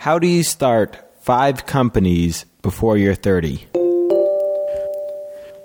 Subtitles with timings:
[0.00, 3.66] How do you start five companies before you're 30?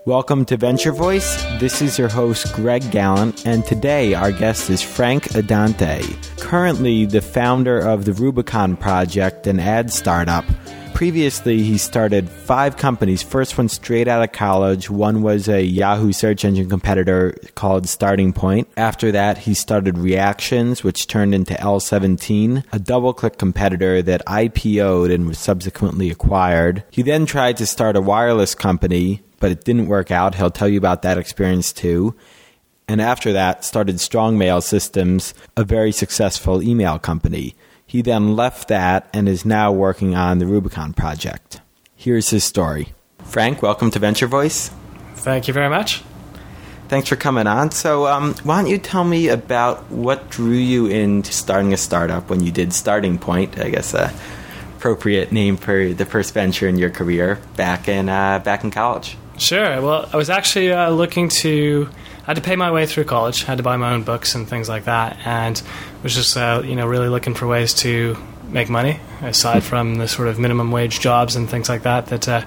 [0.06, 1.42] Welcome to Venture Voice.
[1.62, 6.04] This is your host, Greg Galant, and today our guest is Frank Addante,
[6.42, 10.44] currently the founder of the Rubicon Project, an ad startup
[10.96, 13.22] previously, he started five companies.
[13.22, 14.90] First one straight out of college.
[14.90, 18.70] One was a Yahoo search engine competitor called Starting Point.
[18.78, 25.28] After that, he started Reactions, which turned into L90, a DoubleClick competitor that IPO'd and
[25.28, 26.86] was subsequently acquired.
[26.92, 30.36] He then tried to start a wireless company, but it didn't work out.
[30.36, 32.16] He'll tell you about that experience too
[32.88, 37.56] and after that started Strong Mail Systems, a very successful email company.
[37.96, 41.62] He then left that and is now working on the Rubicon project.
[41.96, 42.90] Here's his story.
[43.24, 44.70] Frank, welcome to Venture Voice.
[45.14, 46.04] Thank you very much.
[46.90, 47.72] Thanks for coming on.
[47.72, 52.30] So, um, why don't you tell me about what drew you into starting a startup
[52.30, 53.58] when you did Starting Point?
[53.58, 54.14] I guess a
[54.76, 59.16] appropriate name for the first venture in your career back in uh, back in college.
[59.38, 59.82] Sure.
[59.82, 61.90] Well, I was actually uh, looking to
[62.26, 63.44] had to pay my way through college.
[63.44, 65.62] had to buy my own books and things like that, and
[66.04, 68.18] was just uh, you know really looking for ways to
[68.50, 72.28] make money aside from the sort of minimum wage jobs and things like that that
[72.28, 72.42] uh,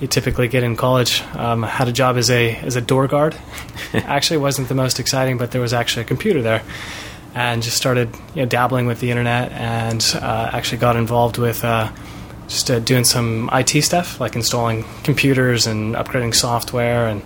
[0.00, 1.22] you typically get in college.
[1.34, 3.36] Um, I had a job as a as a door guard.
[3.92, 6.62] actually, wasn't the most exciting, but there was actually a computer there,
[7.34, 11.64] and just started you know dabbling with the internet and uh, actually got involved with.
[11.64, 11.90] Uh,
[12.48, 17.22] just uh, doing some IT stuff, like installing computers and upgrading software, and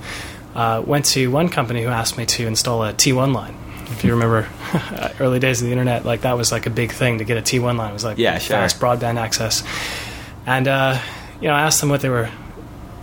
[0.57, 3.55] uh, went to one company who asked me to install a T1 line.
[3.89, 4.49] If you remember
[5.21, 7.43] early days of the internet, like that was like a big thing to get a
[7.43, 7.91] T1 line.
[7.91, 8.57] It was like yeah, sure.
[8.57, 9.63] fast broadband access.
[10.47, 10.99] And uh,
[11.43, 12.31] you know, I asked them what they were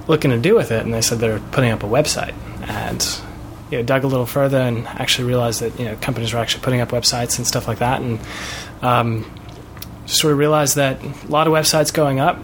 [0.08, 2.34] looking to do with it, and they said they were putting up a website.
[2.68, 3.06] And
[3.70, 6.64] you know, dug a little further and actually realized that you know companies were actually
[6.64, 8.20] putting up websites and stuff like that, and
[8.81, 9.31] um,
[10.08, 12.40] sort of realized that a lot of websites going up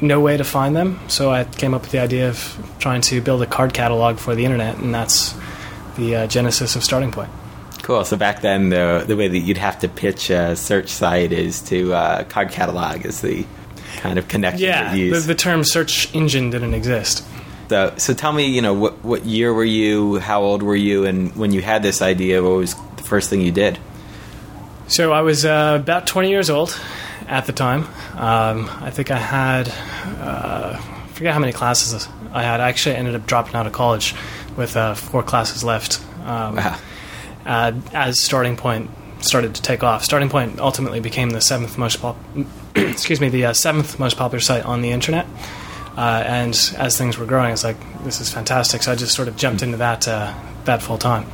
[0.00, 1.00] no way to find them.
[1.08, 4.34] So I came up with the idea of trying to build a card catalog for
[4.34, 5.34] the internet, and that's
[5.96, 7.30] the uh, genesis of Starting Point.
[7.82, 8.04] Cool.
[8.04, 11.62] So back then, the the way that you'd have to pitch a search site is
[11.62, 13.46] to uh, card catalog is the
[13.96, 14.66] kind of connection.
[14.68, 17.24] Yeah, the, the, term search engine didn't exist.
[17.68, 20.18] So, so tell me, you know, what what year were you?
[20.18, 21.04] How old were you?
[21.04, 23.78] And when you had this idea, what was the first thing you did?
[24.88, 26.78] So I was uh, about 20 years old,
[27.28, 27.84] at the time.
[28.16, 32.60] Um, I think I had, uh, I forget how many classes I had.
[32.60, 34.14] I actually ended up dropping out of college
[34.56, 36.00] with uh, four classes left.
[36.24, 36.78] Um, wow.
[37.46, 38.90] uh, as Starting Point
[39.20, 40.04] started to take off.
[40.04, 42.18] Starting Point ultimately became the seventh most pop-
[42.74, 45.26] excuse me the uh, seventh most popular site on the internet.
[45.96, 48.82] Uh, and as things were growing, it's like this is fantastic.
[48.82, 50.32] So I just sort of jumped into that uh,
[50.64, 51.26] that full time.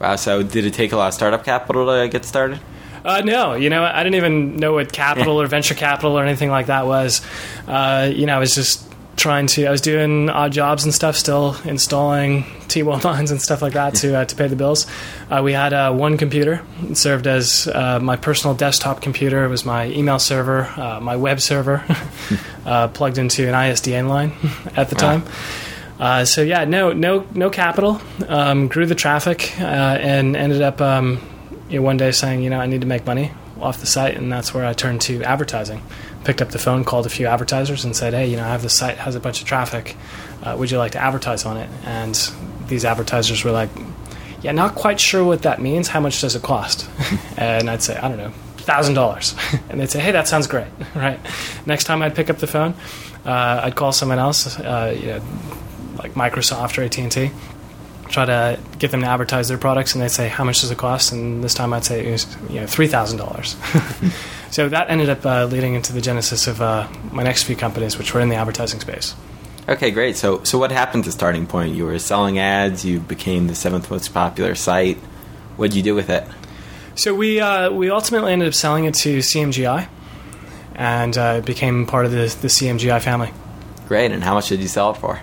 [0.00, 0.16] Wow!
[0.16, 2.58] So did it take a lot of startup capital to get started?
[3.04, 6.50] Uh, no, you know, I didn't even know what capital or venture capital or anything
[6.50, 7.22] like that was.
[7.66, 9.66] Uh, you know, I was just trying to.
[9.66, 13.94] I was doing odd jobs and stuff, still installing T1 lines and stuff like that
[13.96, 14.86] to uh, to pay the bills.
[15.30, 16.62] Uh, we had uh, one computer.
[16.82, 19.44] It served as uh, my personal desktop computer.
[19.44, 21.84] It was my email server, uh, my web server,
[22.66, 24.32] uh, plugged into an ISDN line
[24.76, 25.24] at the time.
[26.00, 28.00] Uh, so yeah, no, no, no capital.
[28.26, 31.20] Um, grew the traffic uh, and ended up um,
[31.68, 34.16] you know, one day saying, you know, I need to make money off the site,
[34.16, 35.82] and that's where I turned to advertising.
[36.24, 38.62] Picked up the phone, called a few advertisers, and said, hey, you know, I have
[38.62, 39.96] this site has a bunch of traffic.
[40.42, 41.68] Uh, would you like to advertise on it?
[41.84, 42.14] And
[42.66, 43.68] these advertisers were like,
[44.40, 45.88] yeah, not quite sure what that means.
[45.88, 46.88] How much does it cost?
[47.36, 49.34] and I'd say, I don't know, thousand dollars.
[49.68, 51.20] And they'd say, hey, that sounds great, right?
[51.66, 52.74] Next time I'd pick up the phone,
[53.24, 55.22] uh, I'd call someone else, uh, you know,
[56.02, 57.30] like Microsoft or AT and T
[58.10, 60.78] try to get them to advertise their products, and they'd say, "How much does it
[60.78, 63.56] cost?" And this time I'd say it was you know three thousand dollars.
[64.50, 67.96] so that ended up uh, leading into the genesis of uh, my next few companies,
[67.96, 69.14] which were in the advertising space.
[69.68, 70.16] Okay, great.
[70.16, 71.76] So, so what happened to Starting Point?
[71.76, 72.84] You were selling ads.
[72.84, 74.96] You became the seventh most popular site.
[75.56, 76.26] What did you do with it?
[76.96, 79.88] So we uh, we ultimately ended up selling it to CMGI,
[80.74, 83.32] and uh, it became part of the the CMGI family.
[83.86, 84.12] Great.
[84.12, 85.20] And how much did you sell it for?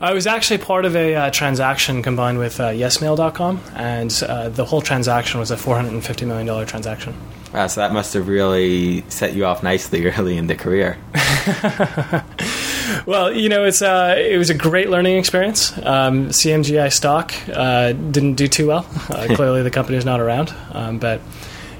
[0.00, 4.64] I was actually part of a uh, transaction combined with uh, YesMail.com, and uh, the
[4.66, 7.14] whole transaction was a $450 million transaction.
[7.54, 10.98] Wow, so that must have really set you off nicely early in the career.
[13.06, 15.72] well, you know, it's uh, it was a great learning experience.
[15.78, 18.86] Um, CMGI stock uh, didn't do too well.
[19.08, 21.22] Uh, clearly, the company is not around, um, but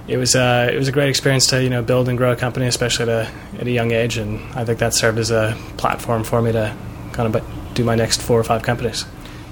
[0.09, 2.37] it was uh, it was a great experience to you know build and grow a
[2.37, 5.55] company, especially at a, at a young age, and I think that served as a
[5.77, 6.75] platform for me to
[7.13, 9.05] kind of do my next four or five companies.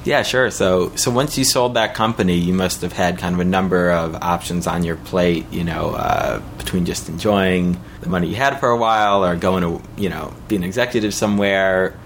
[0.04, 0.50] Yeah, sure.
[0.50, 3.90] So, so once you sold that company, you must have had kind of a number
[3.90, 5.46] of options on your plate.
[5.50, 9.62] You know, uh, between just enjoying the money you had for a while, or going
[9.62, 11.98] to, you know, be an executive somewhere.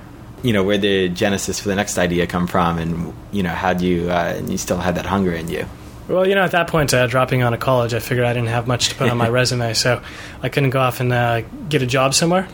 [0.42, 3.72] You know, where did genesis for the next idea come from, and you know, how
[3.72, 4.10] do you?
[4.10, 5.66] Uh, and you still had that hunger in you.
[6.06, 8.48] Well, you know, at that point, uh, dropping out of college, I figured I didn't
[8.48, 10.00] have much to put on my resume, so
[10.40, 12.48] I couldn't go off and uh, get a job somewhere.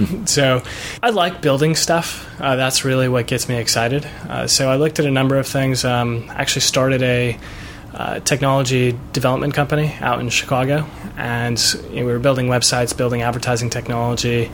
[0.26, 0.62] so
[1.02, 2.28] I like building stuff.
[2.40, 4.04] Uh, that's really what gets me excited.
[4.28, 5.84] Uh, so I looked at a number of things.
[5.84, 7.38] Um, actually started a
[7.94, 10.86] uh, technology development company out in Chicago,
[11.16, 11.60] and
[11.90, 14.50] you know, we were building websites, building advertising technology,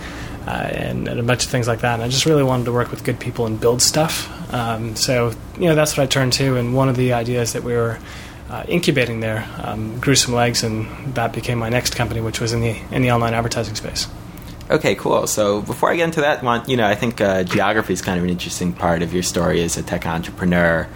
[0.46, 1.94] uh, and, and, a bunch of things like that.
[1.94, 4.28] And I just really wanted to work with good people and build stuff.
[4.52, 6.56] Um, so you know that's what I turned to.
[6.56, 7.98] And one of the ideas that we were
[8.50, 12.52] uh, incubating there um, grew some legs, and that became my next company, which was
[12.52, 14.08] in the in the online advertising space.
[14.70, 15.26] Okay, cool.
[15.26, 18.18] So before I get into that one, you know, I think uh, geography is kind
[18.18, 20.86] of an interesting part of your story as a tech entrepreneur.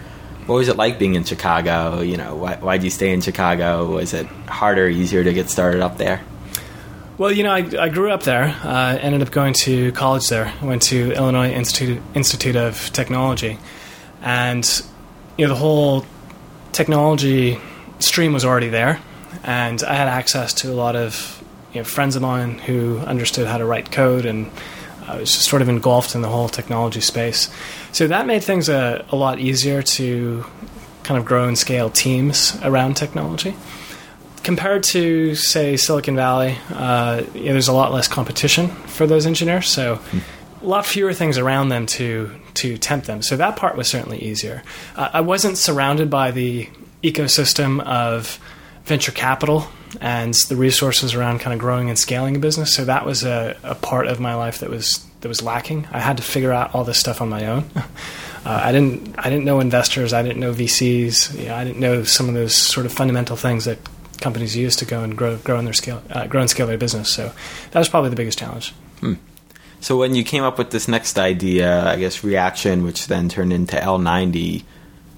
[0.44, 2.00] What was it like being in Chicago?
[2.00, 3.86] You know, why why'd you stay in Chicago?
[3.86, 6.22] Was it harder, easier to get started up there?
[7.16, 8.54] Well, you know, I, I grew up there.
[8.62, 10.52] Uh, ended up going to college there.
[10.60, 13.58] I went to Illinois Institute Institute of Technology,
[14.20, 14.68] and
[15.38, 16.04] you know, the whole
[16.72, 17.58] technology
[18.00, 19.00] stream was already there,
[19.44, 21.41] and I had access to a lot of
[21.72, 24.50] you know, friends of mine who understood how to write code, and
[25.06, 27.50] I was just sort of engulfed in the whole technology space.
[27.92, 30.44] So that made things a, a lot easier to
[31.02, 33.56] kind of grow and scale teams around technology.
[34.42, 39.24] Compared to, say, Silicon Valley, uh, you know, there's a lot less competition for those
[39.24, 40.00] engineers, so
[40.60, 43.22] a lot fewer things around them to to tempt them.
[43.22, 44.62] So that part was certainly easier.
[44.94, 46.68] Uh, I wasn't surrounded by the
[47.02, 48.38] ecosystem of
[48.84, 49.68] venture capital
[50.00, 52.74] and the resources around kind of growing and scaling a business.
[52.74, 55.86] So that was a, a part of my life that was that was lacking.
[55.92, 57.70] I had to figure out all this stuff on my own.
[58.44, 60.12] Uh, I didn't I didn't know investors.
[60.12, 61.38] I didn't know VCs.
[61.38, 63.78] You know, I didn't know some of those sort of fundamental things that
[64.20, 66.76] companies use to go and grow grow in their scale uh, grow and scale their
[66.76, 67.08] business.
[67.12, 67.32] So
[67.70, 68.70] that was probably the biggest challenge.
[68.98, 69.14] Hmm.
[69.80, 73.52] So when you came up with this next idea, I guess reaction, which then turned
[73.52, 74.64] into L90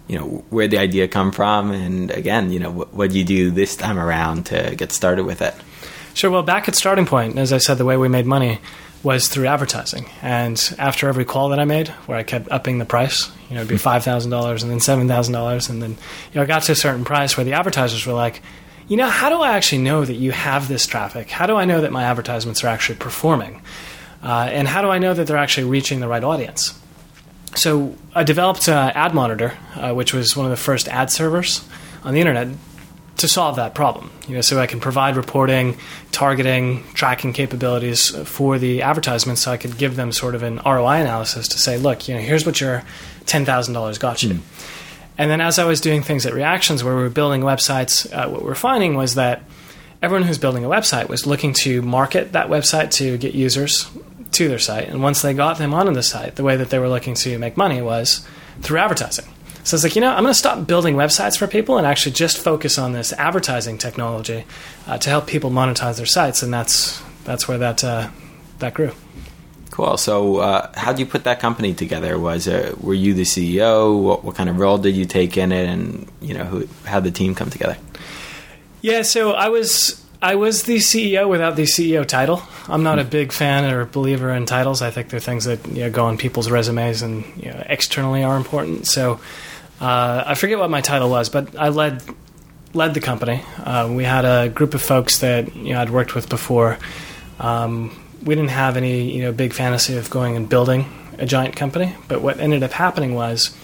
[0.08, 1.70] you know where the idea come from?
[1.70, 5.24] And again you know what, what do you do this time around to get started
[5.24, 5.54] with it?
[6.14, 6.30] Sure.
[6.30, 8.60] Well back at starting point as i said the way we made money
[9.02, 10.06] was through advertising.
[10.22, 13.60] And after every call that i made where i kept upping the price you know
[13.60, 15.96] it'd be $5000 and then $7000 and then you
[16.34, 18.42] know i got to a certain price where the advertisers were like
[18.88, 21.30] you know how do i actually know that you have this traffic?
[21.30, 23.62] How do i know that my advertisements are actually performing?
[24.22, 26.78] Uh, and how do i know that they're actually reaching the right audience
[27.54, 31.66] so I developed uh, Ad Monitor, uh, which was one of the first ad servers
[32.02, 32.48] on the internet,
[33.16, 34.10] to solve that problem.
[34.28, 35.76] You know, so I can provide reporting,
[36.12, 41.00] targeting, tracking capabilities for the advertisements, so I could give them sort of an ROI
[41.00, 42.82] analysis to say, look, you know, here's what your
[43.26, 44.34] ten thousand dollars got you.
[44.34, 44.40] Mm.
[45.16, 48.28] And then as I was doing things at Reactions, where we were building websites, uh,
[48.28, 49.42] what we we're finding was that
[50.04, 53.90] everyone who's building a website was looking to market that website to get users
[54.32, 54.88] to their site.
[54.88, 57.38] And once they got them onto the site, the way that they were looking to
[57.38, 58.26] make money was
[58.60, 59.24] through advertising.
[59.64, 62.12] So it's like, you know, I'm going to stop building websites for people and actually
[62.12, 64.44] just focus on this advertising technology
[64.86, 66.42] uh, to help people monetize their sites.
[66.42, 68.10] And that's that's where that uh,
[68.58, 68.92] that grew.
[69.70, 69.96] Cool.
[69.96, 72.16] So, uh, how did you put that company together?
[72.16, 74.00] Was it, were you the CEO?
[74.00, 75.68] What, what, kind of role did you take in it?
[75.68, 77.76] And you know, who, how did the team come together?
[78.84, 82.42] Yeah, so I was I was the CEO without the CEO title.
[82.68, 84.82] I'm not a big fan or believer in titles.
[84.82, 88.22] I think they're things that you know, go on people's resumes and you know, externally
[88.22, 88.86] are important.
[88.86, 89.20] So
[89.80, 92.02] uh, I forget what my title was, but I led
[92.74, 93.42] led the company.
[93.56, 96.76] Uh, we had a group of folks that you know I'd worked with before.
[97.40, 100.84] Um, we didn't have any you know big fantasy of going and building
[101.16, 103.56] a giant company, but what ended up happening was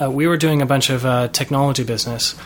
[0.00, 2.36] uh, we were doing a bunch of uh, technology business.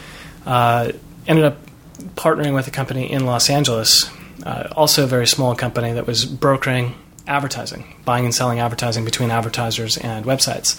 [0.47, 0.93] Uh,
[1.29, 1.59] ended up
[2.03, 4.11] partnering with a company in Los Angeles,
[4.45, 6.95] uh, also a very small company that was brokering
[7.27, 10.79] advertising, buying and selling advertising between advertisers and websites.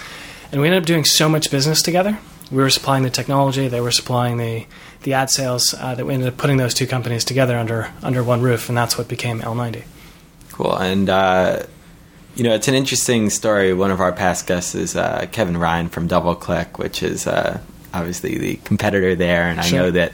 [0.52, 2.20] And we ended up doing so much business together.
[2.52, 4.66] We were supplying the technology, they were supplying the,
[5.02, 8.24] the ad sales, uh, that we ended up putting those two companies together under, under
[8.24, 9.84] one roof, and that's what became L90.
[10.52, 10.76] Cool.
[10.78, 11.64] And, uh,
[12.36, 13.74] you know, it's an interesting story.
[13.74, 17.60] One of our past guests is uh, Kevin Ryan from DoubleClick, which is uh,
[17.94, 19.44] obviously the competitor there.
[19.44, 20.14] And I know that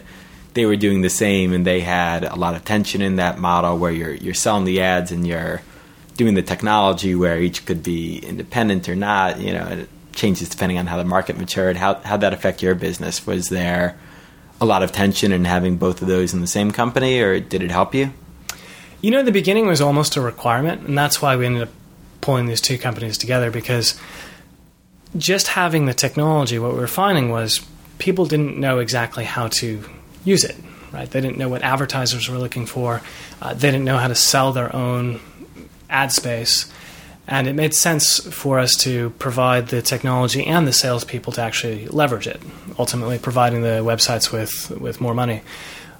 [0.60, 3.78] they were doing the same, and they had a lot of tension in that model
[3.78, 5.62] where you're you're selling the ads and you're
[6.18, 9.40] doing the technology where each could be independent or not.
[9.40, 11.78] You know, it changes depending on how the market matured.
[11.78, 13.26] How how that affect your business?
[13.26, 13.98] Was there
[14.60, 17.64] a lot of tension in having both of those in the same company, or did
[17.64, 18.12] it help you?
[19.00, 21.70] You know, the beginning was almost a requirement, and that's why we ended up
[22.20, 23.98] pulling these two companies together because
[25.16, 27.66] just having the technology, what we were finding was
[27.98, 29.86] people didn't know exactly how to
[30.24, 30.56] use it.
[30.92, 31.10] Right?
[31.10, 33.02] They didn't know what advertisers were looking for.
[33.42, 35.20] Uh, they didn't know how to sell their own
[35.90, 36.72] ad space.
[37.28, 41.86] And it made sense for us to provide the technology and the salespeople to actually
[41.88, 42.42] leverage it,
[42.80, 45.44] ultimately providing the websites with, with more money.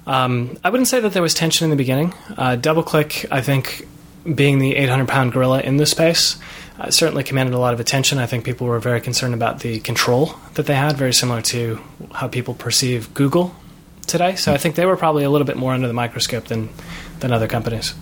[0.08, 2.12] Um, I wouldn't say that there was tension in the beginning.
[2.36, 3.86] Uh, DoubleClick, I think,
[4.34, 6.36] being the 800 pound gorilla in the space,
[6.80, 8.18] uh, certainly commanded a lot of attention.
[8.18, 11.80] I think people were very concerned about the control that they had, very similar to
[12.12, 13.54] how people perceive Google
[14.10, 14.36] today.
[14.36, 16.68] So I think they were probably a little bit more under the microscope than,
[17.20, 17.94] than other companies.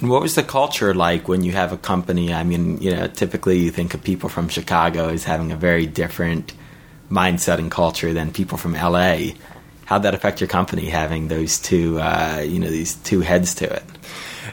[0.00, 2.32] And what was the culture like when you have a company?
[2.32, 5.86] I mean, you know, typically you think of people from Chicago as having a very
[5.86, 6.52] different
[7.10, 9.34] mindset and culture than people from LA.
[9.86, 13.72] How'd that affect your company having those two, uh, you know, these two heads to
[13.72, 13.84] it?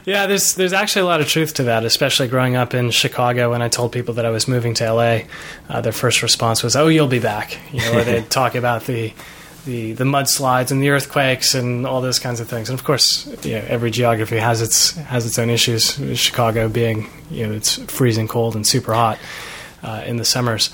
[0.04, 3.50] Yeah, there's there's actually a lot of truth to that, especially growing up in Chicago.
[3.50, 5.20] When I told people that I was moving to LA,
[5.68, 8.86] uh, their first response was, "Oh, you'll be back," you know, or they'd talk about
[8.86, 9.12] the
[9.64, 12.68] the the mudslides and the earthquakes and all those kinds of things.
[12.68, 15.98] And of course, you know, every geography has its has its own issues.
[16.18, 19.18] Chicago being, you know, it's freezing cold and super hot
[19.82, 20.70] uh, in the summers.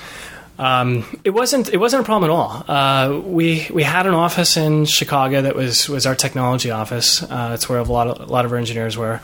[0.59, 2.65] Um, it wasn't it wasn't a problem at all.
[2.67, 7.23] Uh, we we had an office in Chicago that was was our technology office.
[7.23, 9.21] Uh, it's where a lot of a lot of our engineers were.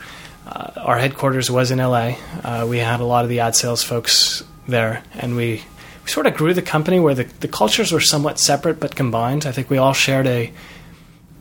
[0.47, 2.15] Uh, our headquarters was in LA.
[2.43, 5.63] Uh, we had a lot of the ad sales folks there, and we,
[6.05, 9.45] we sort of grew the company where the, the cultures were somewhat separate but combined.
[9.45, 10.53] I think we all shared a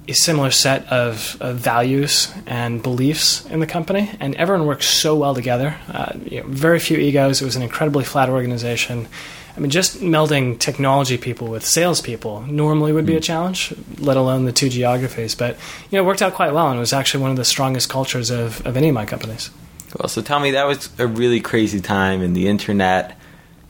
[0.07, 5.17] a similar set of, of, values and beliefs in the company, and everyone worked so
[5.17, 5.79] well together.
[5.89, 7.41] Uh, you know, very few egos.
[7.41, 9.09] It was an incredibly flat organization,
[9.57, 13.23] I mean, just melding technology people with salespeople normally would be a hmm.
[13.23, 15.35] challenge, let alone the two geographies.
[15.35, 15.57] But
[15.91, 17.89] you know, it worked out quite well, and it was actually one of the strongest
[17.89, 19.51] cultures of, of any of my companies.
[19.99, 23.17] Well, So tell me, that was a really crazy time in the internet.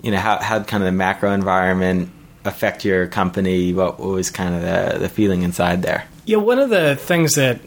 [0.05, 2.11] You know, how how kind of the macro environment
[2.45, 3.73] affect your company?
[3.73, 6.07] What was kind of the the feeling inside there?
[6.27, 7.61] Yeah, one of the things that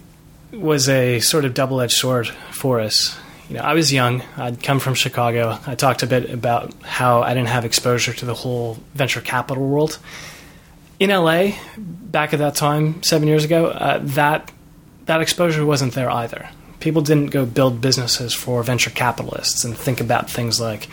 [0.52, 3.18] was a sort of double edged sword for us
[3.50, 4.24] you know, I was young.
[4.36, 5.58] I'd come from Chicago.
[5.66, 9.66] I talked a bit about how I didn't have exposure to the whole venture capital
[9.66, 10.00] world.
[11.00, 14.52] In LA, back at that time, seven years ago, uh, that
[15.06, 16.50] that exposure wasn't there either.
[16.80, 20.88] People didn't go build businesses for venture capitalists and think about things like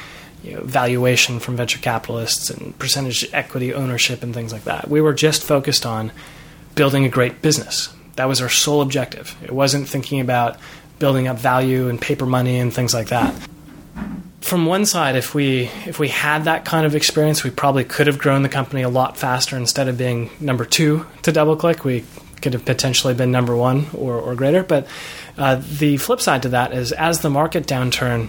[0.45, 4.89] you know, valuation from venture capitalists and percentage equity ownership and things like that.
[4.89, 6.13] We were just focused on
[6.75, 7.93] building a great business.
[8.17, 9.35] That was our sole objective.
[9.43, 10.59] It wasn't thinking about
[10.99, 13.35] building up value and paper money and things like that.
[14.43, 18.07] From one side, if we if we had that kind of experience, we probably could
[18.07, 19.57] have grown the company a lot faster.
[19.57, 22.05] Instead of being number two to DoubleClick, we
[22.43, 24.63] could have potentially been number one or, or greater.
[24.63, 24.87] But
[25.39, 28.29] uh, the flip side to that is, as the market downturn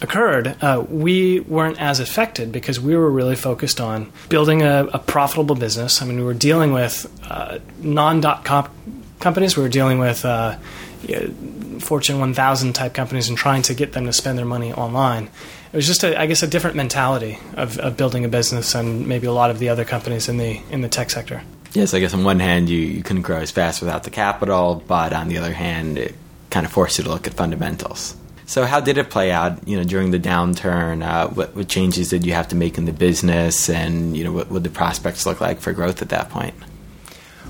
[0.00, 4.98] occurred, uh, we weren't as affected because we were really focused on building a, a
[4.98, 6.02] profitable business.
[6.02, 8.68] I mean, we were dealing with uh, non dot com
[9.20, 9.56] companies.
[9.56, 10.56] We were dealing with uh,
[11.80, 15.24] Fortune 1000 type companies and trying to get them to spend their money online.
[15.72, 19.06] It was just, a, I guess, a different mentality of, of building a business and
[19.08, 21.42] maybe a lot of the other companies in the in the tech sector.
[21.72, 24.82] Yes, I guess on one hand you, you couldn't grow as fast without the capital,
[24.86, 26.14] but on the other hand, it
[26.50, 28.14] kind of forced you to look at fundamentals.
[28.46, 29.66] So, how did it play out?
[29.66, 32.84] You know, during the downturn, uh, what, what, changes did you have to make in
[32.84, 36.28] the business, and you know, what would the prospects look like for growth at that
[36.28, 36.54] point?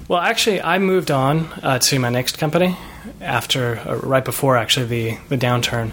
[0.07, 2.77] Well, actually, I moved on uh, to my next company
[3.21, 5.91] after, uh, right before actually the the downturn.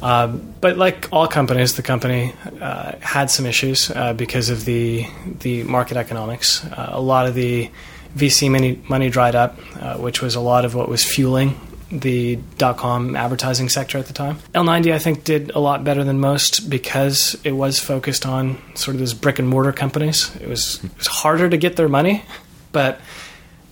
[0.00, 5.06] Uh, but like all companies, the company uh, had some issues uh, because of the
[5.40, 6.64] the market economics.
[6.76, 7.68] A lot of the
[8.14, 9.58] VC money, money dried up,
[9.98, 11.58] which was a lot of what was fueling
[12.00, 14.38] the dot com advertising sector at the time.
[14.54, 18.94] L90, I think, did a lot better than most because it was focused on sort
[18.94, 20.34] of those brick and mortar companies.
[20.36, 22.24] It was, it was harder to get their money,
[22.72, 23.00] but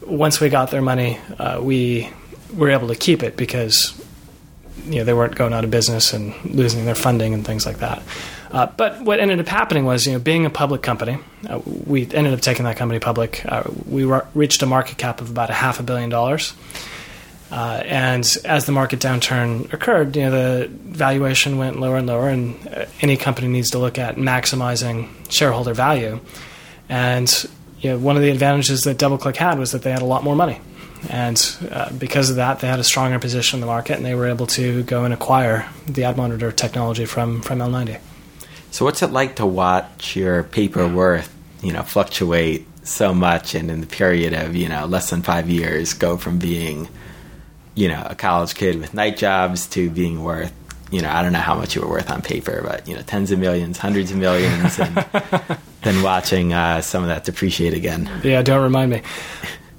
[0.06, 2.10] once we got their money, uh, we
[2.54, 4.00] were able to keep it because
[4.84, 7.78] you know they weren't going out of business and losing their funding and things like
[7.78, 8.02] that.
[8.50, 12.02] Uh, but what ended up happening was, you know, being a public company, uh, we
[12.12, 13.44] ended up taking that company public.
[13.44, 16.52] Uh, we re- reached a market cap of about a half a billion dollars.
[17.54, 22.28] Uh, and as the market downturn occurred, you know, the valuation went lower and lower,
[22.28, 26.18] and uh, any company needs to look at maximizing shareholder value.
[26.88, 27.32] And
[27.78, 30.24] you know, one of the advantages that DoubleClick had was that they had a lot
[30.24, 30.60] more money.
[31.08, 34.16] And uh, because of that, they had a stronger position in the market, and they
[34.16, 38.00] were able to go and acquire the ad monitor technology from, from L90.
[38.72, 41.32] So, what's it like to watch your paper worth,
[41.62, 45.48] you know, fluctuate so much, and in the period of you know less than five
[45.48, 46.88] years, go from being,
[47.74, 50.52] you know, a college kid with night jobs to being worth
[50.90, 53.02] you know, I don't know how much you were worth on paper, but you know,
[53.02, 54.94] tens of millions, hundreds of millions, and
[55.82, 58.08] then watching uh, some of that depreciate again.
[58.22, 59.02] Yeah, don't remind me.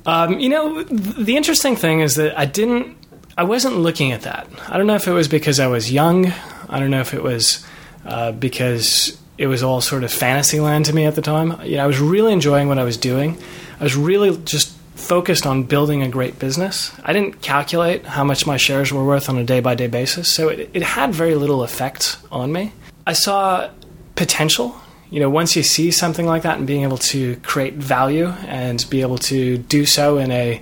[0.05, 2.97] Um, you know, the interesting thing is that I didn't,
[3.37, 4.47] I wasn't looking at that.
[4.67, 6.33] I don't know if it was because I was young.
[6.67, 7.65] I don't know if it was
[8.03, 11.61] uh, because it was all sort of fantasy land to me at the time.
[11.63, 13.37] You know, I was really enjoying what I was doing.
[13.79, 16.91] I was really just focused on building a great business.
[17.03, 20.31] I didn't calculate how much my shares were worth on a day by day basis,
[20.31, 22.73] so it, it had very little effect on me.
[23.05, 23.69] I saw
[24.15, 24.75] potential.
[25.11, 28.83] You know, once you see something like that and being able to create value and
[28.89, 30.61] be able to do so in a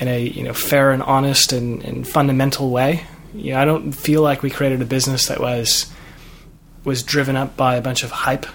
[0.00, 3.92] in a you know fair and honest and, and fundamental way, you know, I don't
[3.92, 5.92] feel like we created a business that was
[6.84, 8.46] was driven up by a bunch of hype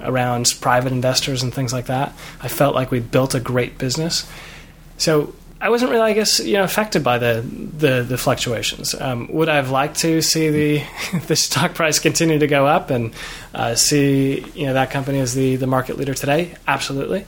[0.00, 2.12] around private investors and things like that.
[2.40, 4.28] I felt like we built a great business.
[4.98, 8.94] So I wasn't really, I guess, you know, affected by the the, the fluctuations.
[8.94, 12.90] Um, would I have liked to see the the stock price continue to go up
[12.90, 13.14] and
[13.54, 16.54] uh, see you know that company as the the market leader today?
[16.66, 17.24] Absolutely.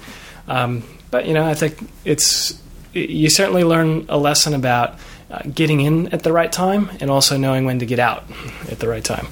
[0.47, 2.61] Um, but you know, I think it's
[2.93, 4.99] you certainly learn a lesson about
[5.31, 8.25] uh, getting in at the right time and also knowing when to get out
[8.71, 9.27] at the right time.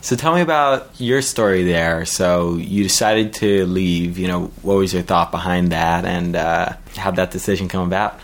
[0.00, 2.04] So tell me about your story there.
[2.04, 4.18] So you decided to leave.
[4.18, 8.18] You know, what was your thought behind that, and uh, how'd that decision come about?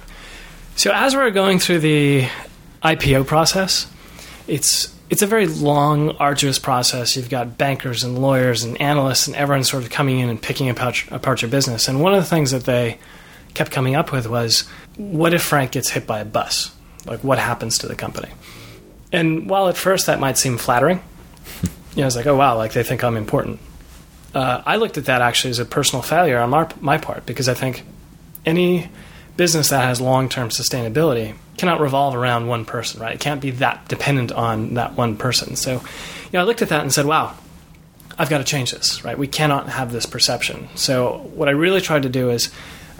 [0.77, 2.29] So as we're going through the
[2.83, 3.91] IPO process,
[4.47, 7.15] it's it's a very long, arduous process.
[7.17, 10.69] You've got bankers and lawyers and analysts and everyone sort of coming in and picking
[10.71, 11.89] apart, apart your business.
[11.89, 12.99] And one of the things that they
[13.53, 14.63] kept coming up with was,
[14.97, 16.75] what if Frank gets hit by a bus?
[17.07, 18.31] Like, what happens to the company?
[19.13, 21.01] And while at first that might seem flattering,
[21.63, 23.61] you know, I was like, oh wow, like they think I'm important.
[24.35, 27.49] Uh, I looked at that actually as a personal failure on my, my part because
[27.49, 27.85] I think
[28.45, 28.91] any
[29.37, 33.15] business that has long term sustainability cannot revolve around one person, right?
[33.15, 35.57] It can't be that dependent on that one person.
[35.57, 35.81] So, you
[36.33, 37.37] know, I looked at that and said, wow,
[38.19, 39.17] I've got to change this, right?
[39.17, 40.69] We cannot have this perception.
[40.75, 42.51] So, what I really tried to do is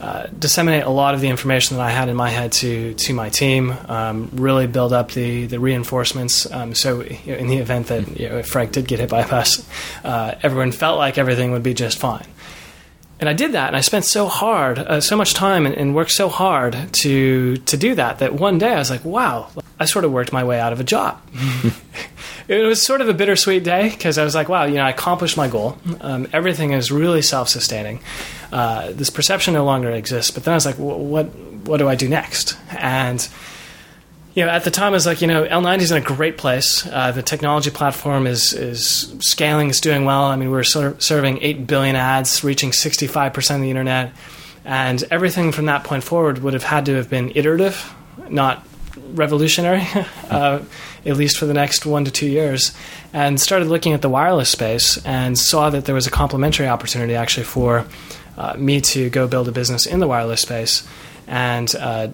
[0.01, 3.15] uh, disseminate a lot of the information that I had in my head to to
[3.15, 3.75] my team.
[3.89, 6.51] Um, really build up the the reinforcements.
[6.51, 9.23] Um, so you know, in the event that you know, Frank did get hit by
[9.23, 9.67] a bus,
[10.05, 12.27] uh, everyone felt like everything would be just fine.
[13.21, 15.95] And I did that, and I spent so hard, uh, so much time, and, and,
[15.95, 18.19] worked so hard to to do that.
[18.19, 20.81] That one day I was like, "Wow!" I sort of worked my way out of
[20.81, 21.21] a job.
[22.49, 24.91] it was sort of a bittersweet day because I was like, "Wow!" You know, I
[24.91, 25.79] accomplished my goal.
[26.01, 28.01] Um, everything is really self sustaining
[28.55, 30.31] uh, this perception no longer exists.
[30.31, 31.27] But then I was like, what
[31.67, 32.57] what do I do next?
[32.71, 33.27] And
[34.35, 36.37] you know, at the time, I was like, you know, L90 is in a great
[36.37, 36.85] place.
[36.87, 40.25] Uh, the technology platform is is scaling, is doing well.
[40.25, 44.13] I mean, we're ser- serving eight billion ads, reaching sixty five percent of the internet,
[44.65, 47.93] and everything from that point forward would have had to have been iterative,
[48.29, 48.65] not
[48.97, 49.83] revolutionary,
[50.31, 50.63] uh,
[51.05, 52.75] at least for the next one to two years.
[53.13, 57.15] And started looking at the wireless space and saw that there was a complementary opportunity
[57.15, 57.87] actually for
[58.37, 60.87] uh, me to go build a business in the wireless space
[61.27, 62.09] and uh,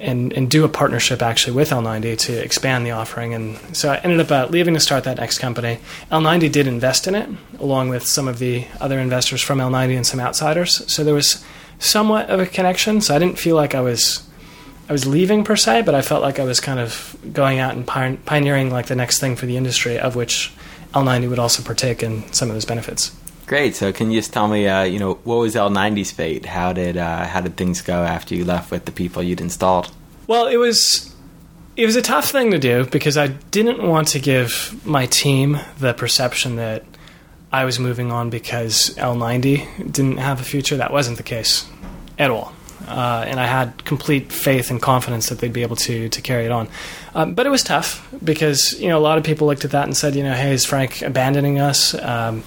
[0.00, 3.34] and and do a partnership actually with L90 to expand the offering.
[3.34, 5.78] And so I ended up uh, leaving to start that next company.
[6.10, 10.06] L90 did invest in it along with some of the other investors from L90 and
[10.06, 10.90] some outsiders.
[10.90, 11.44] So there was
[11.78, 13.00] somewhat of a connection.
[13.00, 14.27] So I didn't feel like I was
[14.88, 17.74] I was leaving per se, but I felt like I was kind of going out
[17.74, 20.50] and pioneering like the next thing for the industry, of which
[20.94, 23.14] L90 would also partake in some of those benefits.
[23.46, 23.76] Great.
[23.76, 26.44] So, can you just tell me, uh, you know, what was L90's fate?
[26.46, 29.90] How did uh, how did things go after you left with the people you'd installed?
[30.26, 31.14] Well, it was
[31.76, 35.58] it was a tough thing to do because I didn't want to give my team
[35.78, 36.84] the perception that
[37.52, 40.76] I was moving on because L90 didn't have a future.
[40.76, 41.66] That wasn't the case
[42.18, 42.52] at all.
[42.86, 46.44] Uh, and I had complete faith and confidence that they'd be able to to carry
[46.44, 46.68] it on.
[47.14, 49.84] Um, but it was tough because you know a lot of people looked at that
[49.84, 51.94] and said, you know, hey, is Frank abandoning us?
[51.94, 52.44] Um,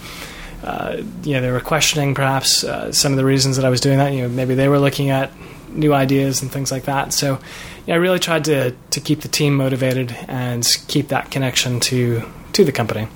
[0.63, 3.81] uh, you know, they were questioning perhaps uh, some of the reasons that I was
[3.81, 4.13] doing that.
[4.13, 5.31] You know, maybe they were looking at
[5.69, 7.13] new ideas and things like that.
[7.13, 7.39] So,
[7.87, 12.63] I really tried to to keep the team motivated and keep that connection to to
[12.63, 13.07] the company.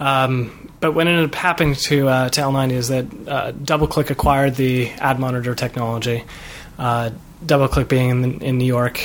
[0.00, 4.54] Um, but what ended up happening to uh, to L90 is that uh, DoubleClick acquired
[4.54, 6.24] the ad monitor technology.
[6.78, 7.10] Uh,
[7.44, 8.98] DoubleClick being in, in, New York,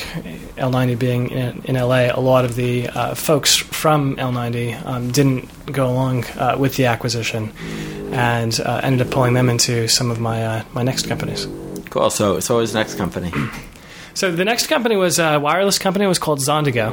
[0.58, 5.72] L90 being in, in LA, a lot of the uh, folks from L90 um, didn't
[5.72, 7.52] go along uh, with the acquisition,
[8.12, 11.48] and uh, ended up pulling them into some of my uh, my next companies.
[11.92, 12.10] Cool.
[12.10, 13.32] So, so the next company?
[14.14, 16.06] So the next company was a wireless company.
[16.06, 16.92] It was called Zondigo.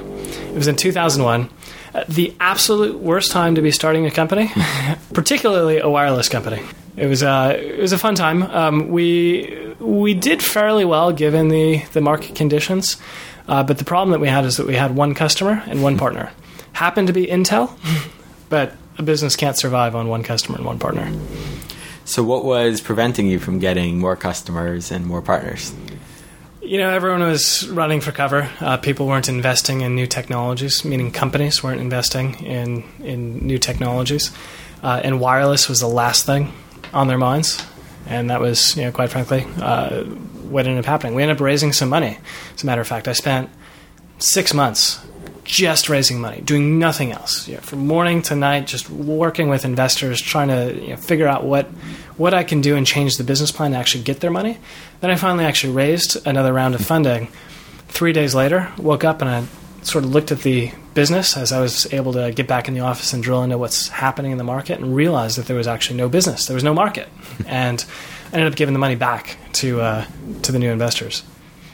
[0.49, 1.51] It was in 2001.
[1.93, 4.51] Uh, the absolute worst time to be starting a company,
[5.13, 6.63] particularly a wireless company.
[6.97, 8.43] It was uh, it was a fun time.
[8.45, 12.97] Um, we we did fairly well given the the market conditions.
[13.49, 15.99] Uh, but the problem that we had is that we had one customer and one
[16.05, 16.31] partner.
[16.73, 17.77] Happened to be Intel,
[18.49, 21.13] but a business can't survive on one customer and one partner.
[22.05, 25.73] So, what was preventing you from getting more customers and more partners?
[26.71, 28.49] You know, everyone was running for cover.
[28.61, 34.31] Uh, people weren't investing in new technologies, meaning companies weren't investing in, in new technologies.
[34.81, 36.53] Uh, and wireless was the last thing
[36.93, 37.61] on their minds.
[38.07, 41.17] And that was, you know, quite frankly, uh, what ended up happening.
[41.17, 42.17] We ended up raising some money.
[42.55, 43.51] As a matter of fact, I spent
[44.21, 45.05] six months
[45.51, 47.49] just raising money, doing nothing else.
[47.49, 51.27] You know, from morning to night, just working with investors, trying to you know, figure
[51.27, 51.67] out what
[52.17, 54.59] what I can do and change the business plan to actually get their money.
[55.01, 57.29] Then I finally actually raised another round of funding.
[57.89, 59.45] Three days later, woke up and I
[59.83, 62.81] sort of looked at the business as I was able to get back in the
[62.81, 65.97] office and drill into what's happening in the market and realized that there was actually
[65.97, 67.09] no business, there was no market,
[67.47, 67.85] and
[68.33, 70.07] I ended up giving the money back to uh,
[70.43, 71.25] to the new investors.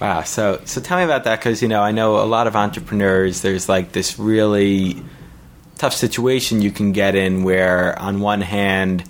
[0.00, 0.22] Wow.
[0.22, 3.40] So, so tell me about that because you know I know a lot of entrepreneurs.
[3.40, 5.02] There's like this really
[5.76, 9.04] tough situation you can get in where, on one hand,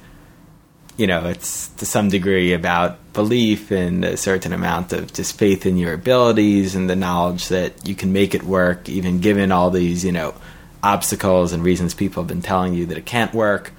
[0.97, 5.67] you know it's to some degree about belief and a certain amount of just faith
[5.67, 9.71] in your abilities and the knowledge that you can make it work, even given all
[9.71, 10.35] these you know
[10.85, 13.73] obstacles and reasons people have been telling you that it can't work.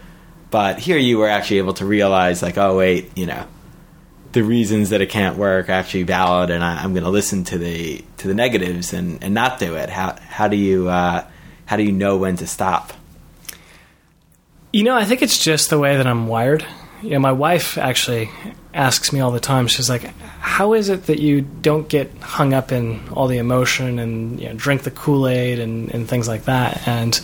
[0.49, 3.47] But here you were actually able to realize, like, oh wait, you know
[4.37, 7.43] the reasons that it can't work are actually valid, and I, am going to listen
[7.45, 9.89] to the to the negatives and, and not do it.
[9.89, 11.25] How how do you uh,
[11.65, 12.93] how do you know when to stop?
[14.71, 16.63] You know, I think it's just the way that I'm wired.
[17.01, 18.29] You know, my wife actually
[18.75, 19.65] asks me all the time.
[19.65, 20.03] She's like,
[20.39, 24.49] "How is it that you don't get hung up in all the emotion and you
[24.49, 27.19] know, drink the Kool Aid and, and things like that?" And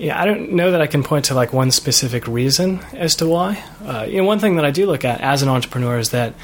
[0.00, 3.26] yeah, I don't know that I can point to like one specific reason as to
[3.26, 3.62] why.
[3.84, 6.34] Uh, you know, one thing that I do look at as an entrepreneur is that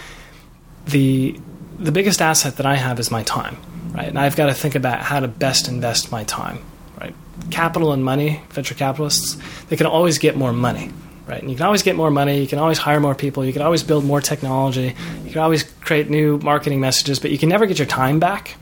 [0.85, 1.41] the
[1.79, 3.57] the biggest asset that I have is my time,
[3.93, 4.09] right?
[4.09, 6.59] And I've got to think about how to best invest my time,
[7.01, 7.15] right?
[7.51, 9.39] Capital and money, venture capitalists,
[9.69, 10.91] they can always get more money,
[11.27, 11.41] right?
[11.41, 13.63] And you can always get more money, you can always hire more people, you can
[13.63, 17.65] always build more technology, you can always create new marketing messages, but you can never
[17.65, 18.57] get your time back.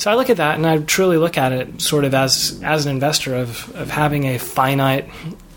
[0.00, 2.86] So I look at that and I truly look at it sort of as as
[2.86, 5.10] an investor of of having a finite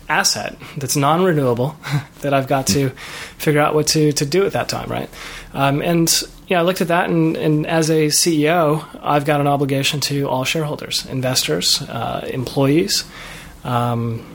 [0.06, 1.74] asset that's non-renewable
[2.20, 2.90] that I've got to
[3.38, 5.08] figure out what to, to do at that time, right?
[5.54, 6.12] Um, and
[6.46, 10.28] yeah, I looked at that, and, and, as a CEO, I've got an obligation to
[10.28, 13.04] all shareholders, investors, uh, employees,
[13.64, 14.26] um,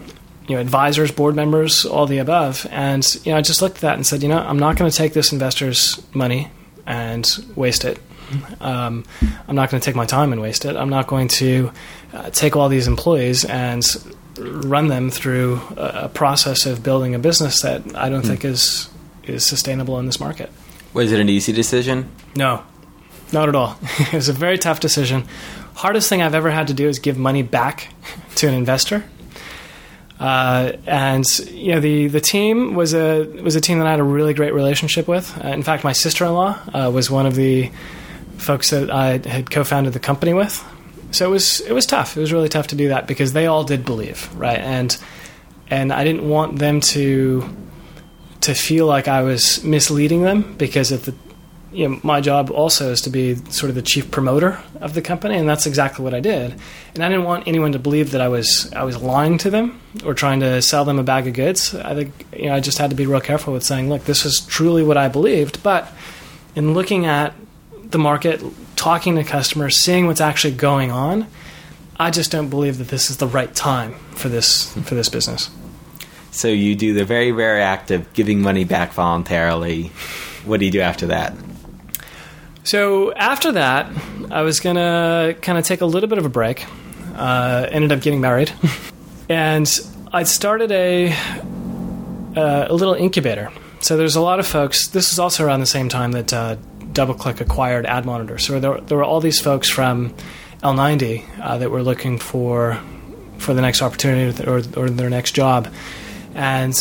[0.47, 2.65] you know, advisors, board members, all the above.
[2.71, 4.89] And you know, I just looked at that and said, you know, I'm not going
[4.89, 6.49] to take this investor's money
[6.87, 7.99] and waste it
[8.61, 9.05] um,
[9.47, 10.75] I'm not going to take my time and waste it.
[10.75, 11.71] I'm not going to
[12.13, 13.85] uh, take all these employees and
[14.37, 18.27] run them through a, a, process of building a business that I don't mm.
[18.27, 18.89] think is
[19.23, 20.49] is sustainable in this market.
[20.93, 22.09] Was it an easy decision?
[22.35, 22.63] No,
[23.31, 23.77] not at all.
[23.99, 25.25] it was a very tough decision.
[25.75, 27.93] Hardest thing I've ever had to do is give money back
[28.35, 29.03] to an investor.
[30.19, 34.01] Uh, and you know the the team was a was a team that I had
[34.01, 35.33] a really great relationship with.
[35.43, 37.71] Uh, in fact, my sister in law uh, was one of the
[38.39, 40.63] folks that I had co-founded the company with.
[41.11, 42.17] So it was it was tough.
[42.17, 44.59] It was really tough to do that because they all did believe, right?
[44.59, 44.97] And
[45.69, 47.55] and I didn't want them to
[48.41, 51.13] to feel like I was misleading them because of the
[51.71, 55.01] you know my job also is to be sort of the chief promoter of the
[55.01, 56.55] company and that's exactly what I did.
[56.95, 59.79] And I didn't want anyone to believe that I was I was lying to them
[60.05, 61.75] or trying to sell them a bag of goods.
[61.75, 64.25] I think you know I just had to be real careful with saying, look, this
[64.25, 65.91] is truly what I believed, but
[66.55, 67.33] in looking at
[67.91, 68.43] the market,
[68.75, 71.27] talking to customers, seeing what's actually going on,
[71.99, 75.49] I just don't believe that this is the right time for this for this business.
[76.31, 79.91] So you do the very very of giving money back voluntarily.
[80.45, 81.33] What do you do after that?
[82.63, 83.91] So after that,
[84.31, 86.65] I was gonna kind of take a little bit of a break.
[87.15, 88.53] Uh, ended up getting married,
[89.29, 89.67] and
[90.13, 93.51] I started a uh, a little incubator.
[93.81, 94.87] So there's a lot of folks.
[94.87, 96.55] This is also around the same time that uh,
[96.99, 98.37] DoubleClick acquired Ad Monitor.
[98.37, 100.13] So there, there were all these folks from
[100.61, 102.77] L90 uh, that were looking for
[103.37, 105.73] for the next opportunity or, or their next job,
[106.35, 106.75] and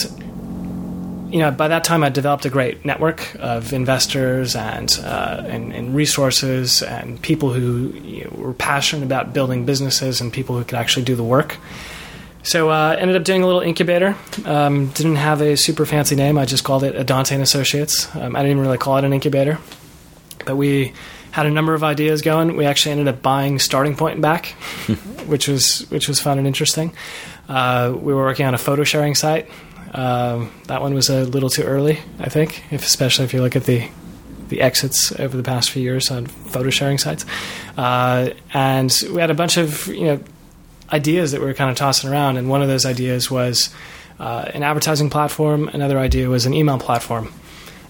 [1.33, 5.73] you know by that time I developed a great network of investors and uh, and,
[5.73, 10.65] and, resources and people who you know, were passionate about building businesses and people who
[10.65, 11.57] could actually do the work.
[12.43, 14.17] So uh, ended up doing a little incubator.
[14.45, 16.39] Um, didn't have a super fancy name.
[16.39, 18.15] I just called it Addante and Associates.
[18.17, 19.59] Um, I didn't even really call it an incubator.
[20.49, 20.95] But we
[21.31, 22.57] had a number of ideas going.
[22.57, 24.47] We actually ended up buying Starting Point back,
[25.27, 26.95] which was which was fun and interesting.
[27.51, 29.47] Uh, we were working on a photo sharing site.
[29.93, 33.57] Uh, that one was a little too early, I think, if, especially if you look
[33.57, 33.91] at the
[34.49, 37.27] the exits over the past few years on photo sharing sites,
[37.77, 40.21] uh, and we had a bunch of you know
[40.91, 43.69] ideas that we were kind of tossing around, and one of those ideas was
[44.19, 45.69] uh, an advertising platform.
[45.69, 47.31] Another idea was an email platform,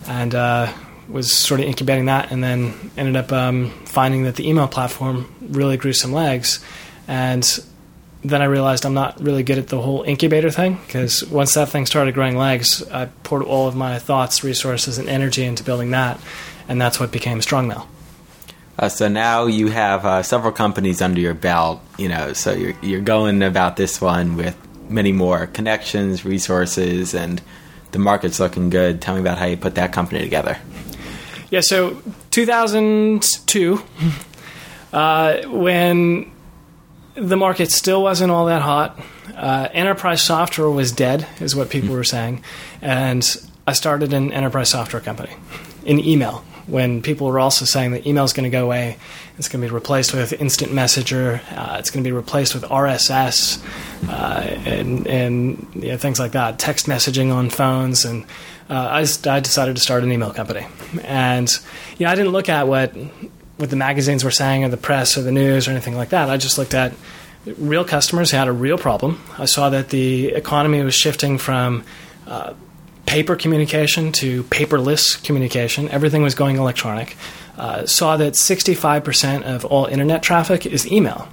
[0.09, 0.73] and uh,
[1.09, 5.33] was sort of incubating that, and then ended up um, finding that the email platform
[5.40, 6.64] really grew some legs,
[7.07, 7.59] and
[8.25, 11.68] then I realized I'm not really good at the whole incubator thing because once that
[11.68, 15.92] thing started growing legs, I poured all of my thoughts, resources, and energy into building
[15.92, 16.21] that,
[16.68, 17.87] and that's what became Strongmail.
[18.79, 22.33] Uh, so now you have uh, several companies under your belt, you know.
[22.33, 24.57] So you're you're going about this one with
[24.88, 27.42] many more connections, resources, and
[27.92, 29.01] the market's looking good.
[29.01, 30.59] Tell me about how you put that company together.
[31.50, 33.82] Yeah, so 2002,
[34.92, 36.30] uh, when
[37.14, 39.00] the market still wasn't all that hot,
[39.34, 42.44] uh, enterprise software was dead, is what people were saying,
[42.82, 43.24] and
[43.66, 45.32] I started an enterprise software company
[45.87, 48.98] in email when people were also saying that email is going to go away.
[49.38, 51.40] It's going to be replaced with instant messenger.
[51.50, 53.64] Uh, it's going to be replaced with RSS
[54.08, 58.04] uh, and, and you know, things like that, text messaging on phones.
[58.04, 58.26] And
[58.68, 60.66] uh, I, I decided to start an email company.
[61.02, 61.50] And
[61.98, 62.94] you know, I didn't look at what
[63.57, 66.31] what the magazines were saying or the press or the news or anything like that.
[66.31, 66.92] I just looked at
[67.57, 69.20] real customers who had a real problem.
[69.37, 71.83] I saw that the economy was shifting from
[72.26, 72.54] uh,
[73.07, 75.88] paper communication to paperless communication.
[75.88, 77.16] Everything was going electronic.
[77.57, 81.28] Uh, saw that 65% of all internet traffic is email.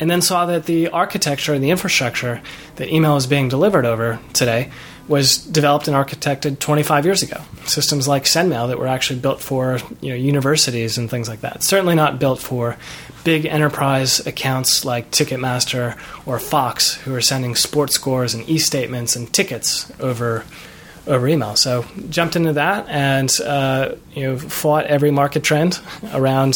[0.00, 2.42] And then saw that the architecture and the infrastructure
[2.76, 4.70] that email is being delivered over today
[5.08, 7.40] was developed and architected 25 years ago.
[7.66, 11.62] Systems like SendMail that were actually built for you know, universities and things like that.
[11.62, 12.76] Certainly not built for
[13.22, 19.32] big enterprise accounts like Ticketmaster or Fox, who are sending sports scores and e-statements and
[19.32, 20.44] tickets over
[21.06, 21.54] over email.
[21.54, 25.80] So jumped into that and uh, you know fought every market trend
[26.12, 26.54] around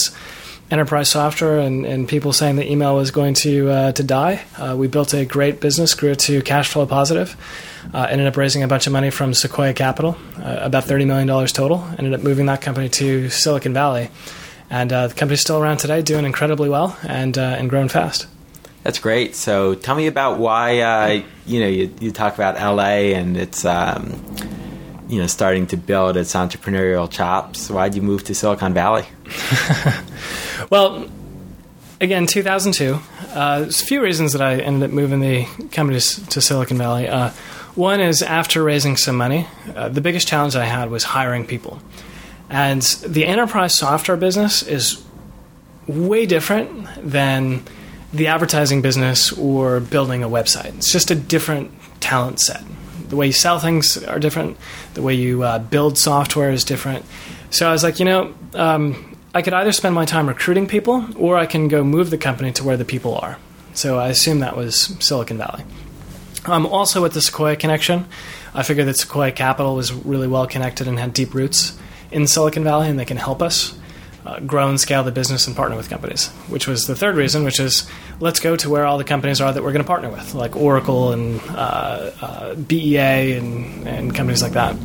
[0.71, 4.45] enterprise software and, and people saying that email was going to uh, to die.
[4.57, 7.37] Uh, we built a great business, grew to cash flow positive.
[7.95, 11.27] Uh, ended up raising a bunch of money from Sequoia Capital, uh, about thirty million
[11.27, 11.85] dollars total.
[11.99, 14.11] Ended up moving that company to Silicon Valley,
[14.69, 18.27] and uh, the company's still around today, doing incredibly well and uh, and growing fast.
[18.83, 19.35] That's great.
[19.35, 24.13] So tell me about why you know you, you talk about LA and it's um,
[25.09, 27.71] you know starting to build its entrepreneurial chops.
[27.71, 29.07] Why'd you move to Silicon Valley?
[30.71, 31.09] well,
[32.01, 32.99] again, 2002.
[33.31, 37.09] Uh, there's a few reasons that I ended up moving the company to Silicon Valley.
[37.09, 37.31] Uh,
[37.75, 41.81] one is after raising some money, uh, the biggest challenge I had was hiring people.
[42.51, 45.05] And the enterprise software business is
[45.87, 47.63] way different than
[48.13, 50.77] the advertising business or building a website.
[50.77, 52.63] It's just a different talent set.
[53.09, 54.57] The way you sell things are different.
[54.95, 57.05] The way you uh, build software is different.
[57.51, 61.07] So I was like, you know, um, I could either spend my time recruiting people
[61.17, 63.39] or I can go move the company to where the people are.
[63.75, 65.65] So I assume that was Silicon Valley.
[66.47, 68.07] Um, also, with the Sequoia connection,
[68.55, 71.79] I figured that Sequoia Capital was really well connected and had deep roots
[72.11, 73.78] in Silicon Valley, and they can help us
[74.29, 76.29] uh, grow and scale the business and partner with companies.
[76.49, 77.89] Which was the third reason, which is
[78.21, 80.55] let's go to where all the companies are that we're going to partner with, like
[80.55, 84.77] Oracle and uh, uh, BEA and, and companies like that.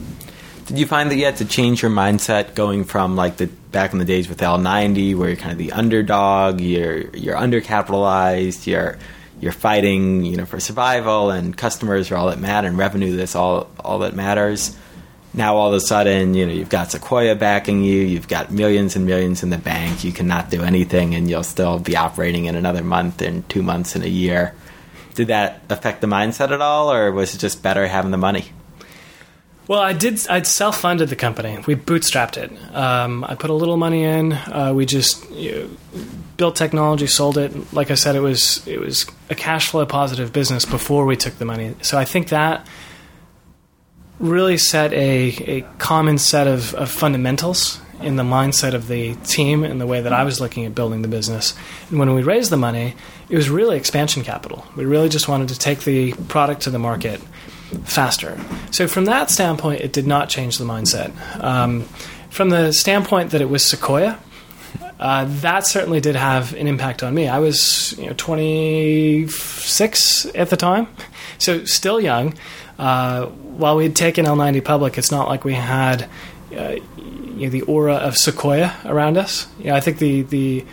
[0.67, 3.91] Did you find that you had to change your mindset going from like the back
[3.91, 8.97] in the days with L90, where you're kind of the underdog, you're you're undercapitalized, you're
[9.41, 13.35] you're fighting, you know, for survival, and customers are all that matter, and revenue that's
[13.35, 14.77] all all that matters.
[15.33, 18.95] Now all of a sudden, you know, you've got Sequoia backing you, you've got millions
[18.95, 22.55] and millions in the bank, you cannot do anything, and you'll still be operating in
[22.55, 24.53] another month, and two months, and a year.
[25.15, 28.51] Did that affect the mindset at all, or was it just better having the money?
[29.67, 30.27] Well, I did.
[30.27, 31.57] I self-funded the company.
[31.65, 32.75] We bootstrapped it.
[32.75, 34.33] Um, I put a little money in.
[34.33, 35.69] Uh, we just you know,
[36.35, 37.73] built technology, sold it.
[37.73, 41.37] Like I said, it was it was a cash flow positive business before we took
[41.37, 41.75] the money.
[41.81, 42.67] So I think that
[44.19, 49.63] really set a, a common set of, of fundamentals in the mindset of the team
[49.63, 51.55] and the way that I was looking at building the business.
[51.89, 52.95] And when we raised the money,
[53.29, 54.65] it was really expansion capital.
[54.75, 57.21] We really just wanted to take the product to the market
[57.85, 58.39] faster.
[58.71, 61.13] So from that standpoint, it did not change the mindset.
[61.43, 61.83] Um,
[62.29, 64.19] from the standpoint that it was Sequoia,
[64.99, 67.27] uh, that certainly did have an impact on me.
[67.27, 70.87] I was you know, 26 at the time,
[71.39, 72.35] so still young.
[72.83, 76.09] Uh, while we had taken L90 public, it's not like we had
[76.53, 79.47] uh, you know, the aura of Sequoia around us.
[79.57, 80.65] You know, I think the the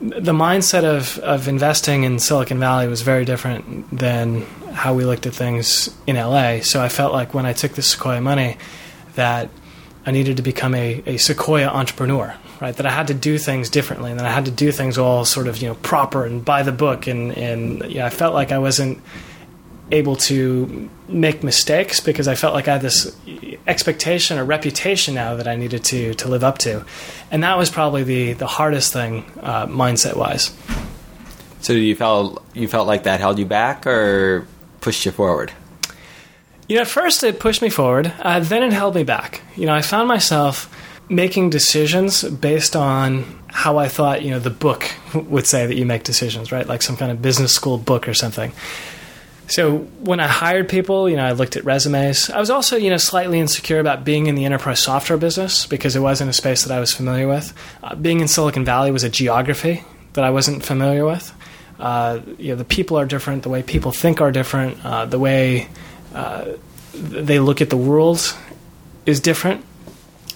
[0.00, 5.26] the mindset of, of investing in Silicon Valley was very different than how we looked
[5.26, 6.60] at things in LA.
[6.60, 8.56] So I felt like when I took the Sequoia money,
[9.16, 9.48] that
[10.04, 12.76] I needed to become a, a Sequoia entrepreneur, right?
[12.76, 15.24] That I had to do things differently, and that I had to do things all
[15.24, 18.52] sort of you know proper and by the book, and and yeah, I felt like
[18.52, 19.02] I wasn't
[19.90, 23.16] able to make mistakes because I felt like I had this
[23.66, 26.84] expectation or reputation now that I needed to to live up to,
[27.30, 30.56] and that was probably the the hardest thing uh, mindset wise.
[31.60, 34.46] So you felt you felt like that held you back or
[34.80, 35.52] pushed you forward?
[36.68, 39.42] You know, at first it pushed me forward, uh, then it held me back.
[39.56, 40.72] You know, I found myself
[41.08, 45.86] making decisions based on how I thought, you know, the book would say that you
[45.86, 46.66] make decisions, right?
[46.66, 48.52] Like some kind of business school book or something.
[49.48, 52.30] So when I hired people, you know, I looked at resumes.
[52.30, 55.94] I was also, you know, slightly insecure about being in the enterprise software business because
[55.94, 57.52] it wasn't a space that I was familiar with.
[57.82, 61.32] Uh, being in Silicon Valley was a geography that I wasn't familiar with.
[61.78, 63.44] Uh, you know, the people are different.
[63.44, 64.84] The way people think are different.
[64.84, 65.68] Uh, the way
[66.14, 66.46] uh,
[66.94, 68.34] they look at the world
[69.04, 69.64] is different.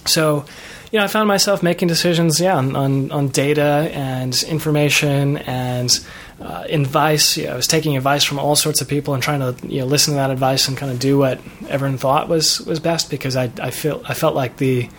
[0.05, 0.45] So,
[0.91, 6.05] you know, I found myself making decisions, yeah, on, on, on data and information and
[6.41, 7.37] uh, advice.
[7.37, 9.79] You know, I was taking advice from all sorts of people and trying to you
[9.79, 13.09] know listen to that advice and kind of do what everyone thought was was best
[13.09, 14.89] because I I feel I felt like the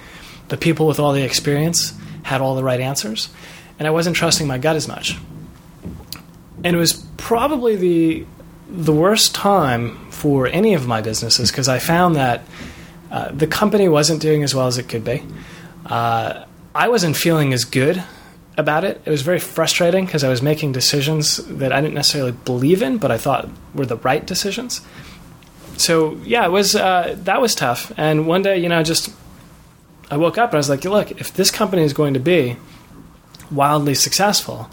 [0.48, 3.28] the people with all the experience had all the right answers,
[3.78, 5.18] and I wasn't trusting my gut as much.
[6.64, 8.26] And it was probably the
[8.66, 12.46] the worst time for any of my businesses because I found that
[13.10, 15.22] uh, the company wasn't doing as well as it could be.
[15.86, 18.02] Uh, I wasn't feeling as good
[18.56, 19.00] about it.
[19.04, 22.98] It was very frustrating because I was making decisions that I didn't necessarily believe in,
[22.98, 24.80] but I thought were the right decisions.
[25.76, 27.92] So yeah, it was uh, that was tough.
[27.96, 29.10] And one day, you know, just
[30.10, 32.56] I woke up and I was like, look, if this company is going to be
[33.50, 34.70] wildly successful,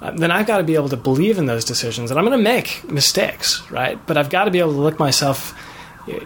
[0.00, 2.36] uh, then I've got to be able to believe in those decisions, and I'm going
[2.36, 4.04] to make mistakes, right?
[4.06, 5.54] But I've got to be able to look myself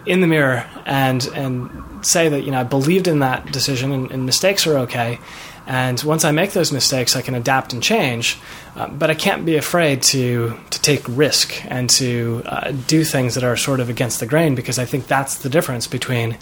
[0.07, 4.11] in the mirror and and say that you know I believed in that decision, and,
[4.11, 5.19] and mistakes are okay.
[5.69, 8.39] And once I make those mistakes, I can adapt and change.
[8.77, 13.35] Uh, but I can't be afraid to to take risk and to uh, do things
[13.35, 16.39] that are sort of against the grain because I think that's the difference between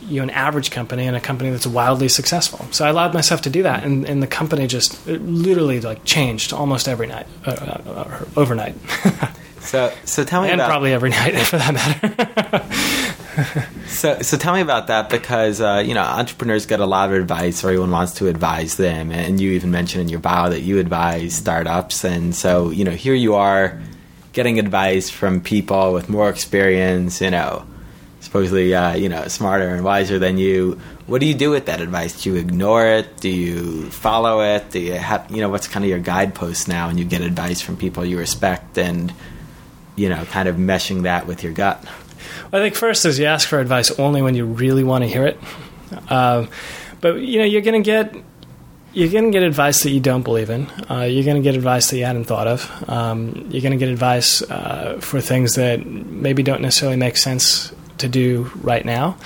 [0.00, 2.64] you an average company and a company that's wildly successful.
[2.70, 6.52] So I allowed myself to do that, and, and the company just literally like changed
[6.52, 8.76] almost every night, uh, uh, overnight.
[9.66, 13.88] so, so tell me and about probably every night for that matter.
[13.88, 17.16] so, so tell me about that because uh, you know entrepreneurs get a lot of
[17.16, 17.62] advice.
[17.62, 21.34] Everyone wants to advise them, and you even mentioned in your bio that you advise
[21.34, 22.04] startups.
[22.04, 23.80] And so, you know, here you are
[24.32, 27.20] getting advice from people with more experience.
[27.20, 27.66] You know
[28.26, 30.78] supposedly uh, you know smarter and wiser than you.
[31.06, 32.22] What do you do with that advice?
[32.22, 33.18] Do you ignore it?
[33.18, 34.70] Do you follow it?
[34.70, 36.88] Do you have you know what's kind of your guidepost now?
[36.88, 39.12] And you get advice from people you respect, and
[39.96, 41.82] you know, kind of meshing that with your gut.
[42.52, 45.08] Well, I think first is you ask for advice only when you really want to
[45.08, 45.38] hear it.
[46.10, 46.48] Um,
[47.00, 48.14] but you know, you're going to get
[48.92, 50.66] you're going to get advice that you don't believe in.
[50.90, 52.88] Uh, you're going to get advice that you hadn't thought of.
[52.88, 57.74] Um, you're going to get advice uh, for things that maybe don't necessarily make sense
[57.98, 59.18] to do right now.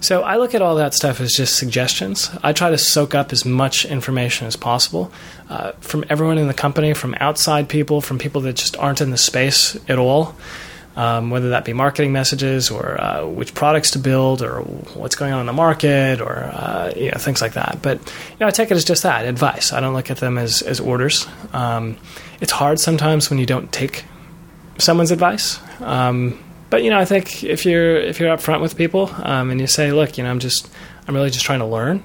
[0.00, 2.30] So I look at all that stuff as just suggestions.
[2.42, 5.12] I try to soak up as much information as possible
[5.48, 9.10] uh, from everyone in the company, from outside people, from people that just aren't in
[9.10, 10.36] the space at all.
[10.96, 14.62] Um, whether that be marketing messages or uh, which products to build or
[14.94, 17.78] what's going on in the market or uh, you know, things like that.
[17.82, 19.72] But you know, I take it as just that advice.
[19.72, 21.24] I don't look at them as, as orders.
[21.52, 21.98] Um,
[22.40, 24.06] it's hard sometimes when you don't take
[24.78, 25.60] someone's advice.
[25.80, 26.36] Um,
[26.70, 29.66] but you know, I think if you're if you're upfront with people um, and you
[29.66, 30.68] say, look, you know, I'm just
[31.06, 32.02] I'm really just trying to learn.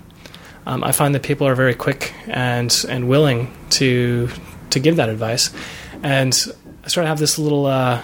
[0.65, 4.29] Um, I find that people are very quick and and willing to
[4.69, 5.53] to give that advice.
[6.01, 6.33] And
[6.83, 8.01] I sort of have this little uh,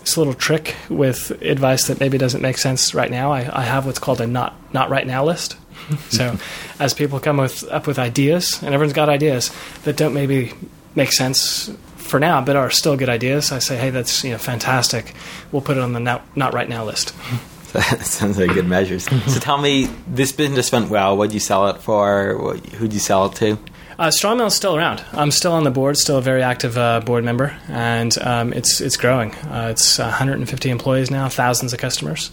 [0.00, 3.32] this little trick with advice that maybe doesn't make sense right now.
[3.32, 5.56] I, I have what's called a not not right now list.
[6.08, 6.36] so
[6.78, 9.54] as people come with, up with ideas, and everyone's got ideas
[9.84, 10.52] that don't maybe
[10.94, 11.70] make sense
[12.04, 13.50] for now, but are still good ideas.
[13.50, 15.14] I say, hey, that's you know fantastic.
[15.50, 17.14] We'll put it on the not, not right now list.
[17.72, 19.04] that sounds like good measures.
[19.26, 21.16] so tell me, this business went well.
[21.16, 22.56] What'd you sell it for?
[22.76, 23.58] Who'd you sell it to?
[23.98, 25.04] Uh, is still around.
[25.12, 28.80] I'm still on the board, still a very active uh, board member, and um, it's
[28.80, 29.32] it's growing.
[29.36, 32.32] Uh, it's 150 employees now, thousands of customers.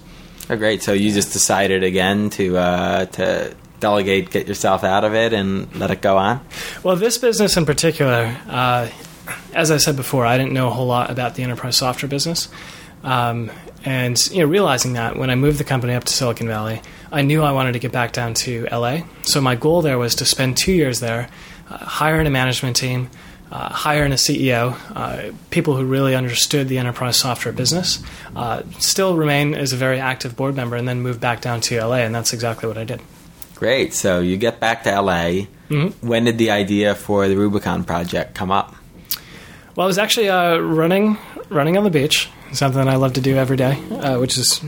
[0.49, 0.81] Oh, great!
[0.81, 5.73] So you just decided again to uh, to delegate, get yourself out of it, and
[5.75, 6.41] let it go on.
[6.83, 8.89] Well, this business in particular, uh,
[9.53, 12.49] as I said before, I didn't know a whole lot about the enterprise software business.
[13.03, 13.51] Um,
[13.83, 16.81] and you know, realizing that when I moved the company up to Silicon Valley,
[17.11, 19.01] I knew I wanted to get back down to LA.
[19.23, 21.29] So my goal there was to spend two years there,
[21.69, 23.09] uh, hire in a management team,
[23.51, 28.01] uh, hire in a CEO, uh, people who really understood the enterprise software business,
[28.35, 31.83] uh, still remain as a very active board member, and then move back down to
[31.83, 31.97] LA.
[31.97, 33.01] And that's exactly what I did.
[33.55, 33.93] Great.
[33.93, 35.47] So you get back to LA.
[35.69, 36.07] Mm-hmm.
[36.07, 38.75] When did the idea for the Rubicon project come up?
[39.75, 41.17] Well, I was actually uh, running
[41.49, 44.61] running on the beach, something I love to do every day, uh, which is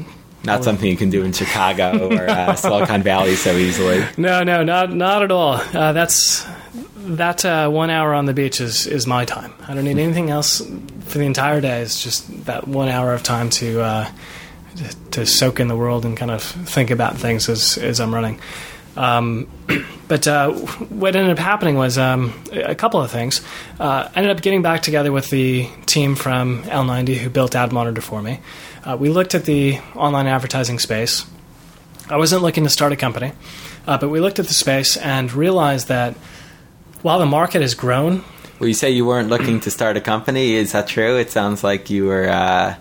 [0.44, 4.06] Not something you can do in Chicago or uh, Silicon Valley so easily.
[4.18, 5.54] no, no, not not at all.
[5.74, 6.46] Uh, that's
[6.96, 9.54] that uh, one hour on the beach is is my time.
[9.68, 10.62] I don't need anything else
[11.06, 11.82] for the entire day.
[11.82, 14.10] It's just that one hour of time to uh,
[15.12, 18.40] to soak in the world and kind of think about things as as I'm running.
[18.96, 19.48] Um,
[20.08, 23.42] but uh, what ended up happening was um, a couple of things.
[23.80, 27.72] Uh, I ended up getting back together with the team from L90 who built Ad
[27.72, 28.40] Monitor for me.
[28.84, 31.26] Uh, we looked at the online advertising space.
[32.10, 33.32] I wasn't looking to start a company,
[33.88, 36.16] uh, but we looked at the space and realized that
[37.02, 38.24] while the market has grown,
[38.60, 40.56] Well, you say you weren't looking to start a company.
[40.56, 41.18] Is that true?
[41.18, 42.28] It sounds like you were.
[42.30, 42.76] Uh,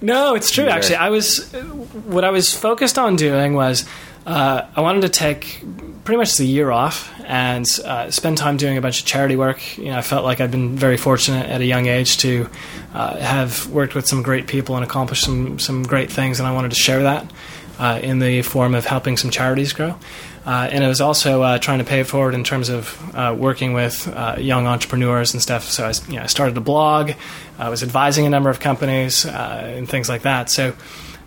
[0.00, 0.68] No, it's true.
[0.68, 1.52] Actually, I was
[2.06, 3.84] what I was focused on doing was
[4.26, 5.62] uh, I wanted to take
[6.04, 9.76] pretty much the year off and uh, spend time doing a bunch of charity work.
[9.76, 12.48] You know, I felt like I'd been very fortunate at a young age to
[12.94, 16.52] uh, have worked with some great people and accomplished some some great things, and I
[16.52, 17.30] wanted to share that
[17.78, 19.96] uh, in the form of helping some charities grow.
[20.46, 23.74] Uh, and it was also uh, trying to pay it forward in terms of working
[23.74, 24.06] with
[24.38, 25.64] young entrepreneurs and stuff.
[25.64, 27.12] So I, you know, I started a blog.
[27.58, 30.48] I was advising a number of companies and things like that.
[30.48, 30.74] So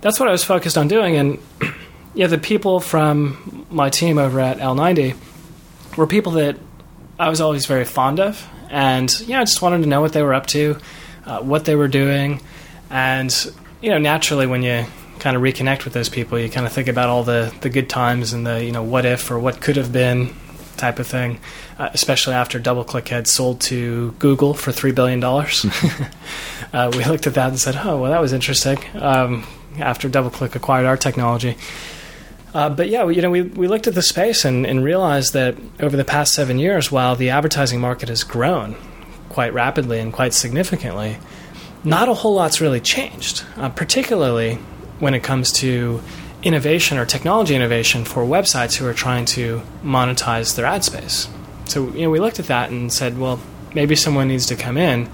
[0.02, 1.18] that's what I was focused on doing.
[1.18, 1.40] And
[2.14, 5.16] yeah, the people from my team over at L90
[5.98, 6.58] were people that
[7.20, 10.24] I was always very fond of, and yeah, I just wanted to know what they
[10.24, 10.78] were up to,
[11.26, 12.42] uh, what they were doing,
[12.90, 13.34] and
[13.82, 14.86] you know, naturally, when you
[15.20, 17.90] kind of reconnect with those people, you kind of think about all the the good
[17.90, 20.34] times and the you know what if or what could have been
[20.78, 21.40] type of thing,
[21.78, 25.66] uh, especially after DoubleClick had sold to Google for three billion dollars.
[26.74, 29.46] uh, we looked at that and said, "Oh, well, that was interesting." Um,
[29.80, 31.58] after DoubleClick acquired our technology.
[32.54, 35.34] Uh, but yeah, we, you know, we, we looked at the space and, and realized
[35.34, 38.76] that over the past seven years, while the advertising market has grown
[39.30, 41.18] quite rapidly and quite significantly,
[41.84, 44.56] not a whole lot's really changed, uh, particularly
[45.00, 46.02] when it comes to
[46.44, 51.30] innovation or technology innovation for websites who are trying to monetize their ad space.
[51.66, 53.40] So you know, we looked at that and said, well,
[53.74, 55.10] maybe someone needs to come in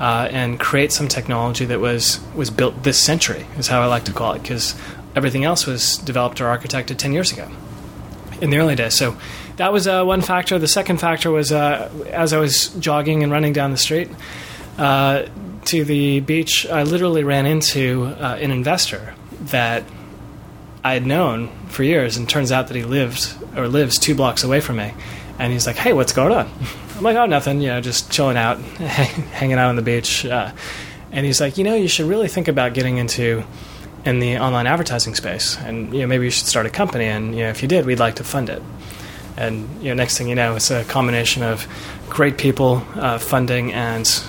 [0.00, 4.04] uh, and create some technology that was was built this century, is how I like
[4.04, 4.74] to call it, because
[5.14, 7.48] everything else was developed or architected ten years ago
[8.40, 8.94] in the early days.
[8.94, 9.16] So
[9.56, 10.58] that was uh, one factor.
[10.58, 14.08] The second factor was uh, as I was jogging and running down the street
[14.78, 15.26] uh,
[15.66, 19.84] to the beach, I literally ran into uh, an investor that
[20.82, 24.42] I had known for years, and turns out that he lived or lives two blocks
[24.42, 24.94] away from me.
[25.38, 26.50] And he's like, "Hey, what's going on?"
[26.96, 27.60] I'm like, "Oh, nothing.
[27.60, 30.52] You know, just chilling out, hanging out on the beach." Uh,
[31.12, 33.44] and he's like, "You know, you should really think about getting into."
[34.04, 37.34] In the online advertising space, and you know maybe you should start a company, and
[37.34, 38.62] you know if you did, we'd like to fund it.
[39.36, 41.66] And you know, next thing you know, it's a combination of
[42.08, 44.22] great people, uh, funding, and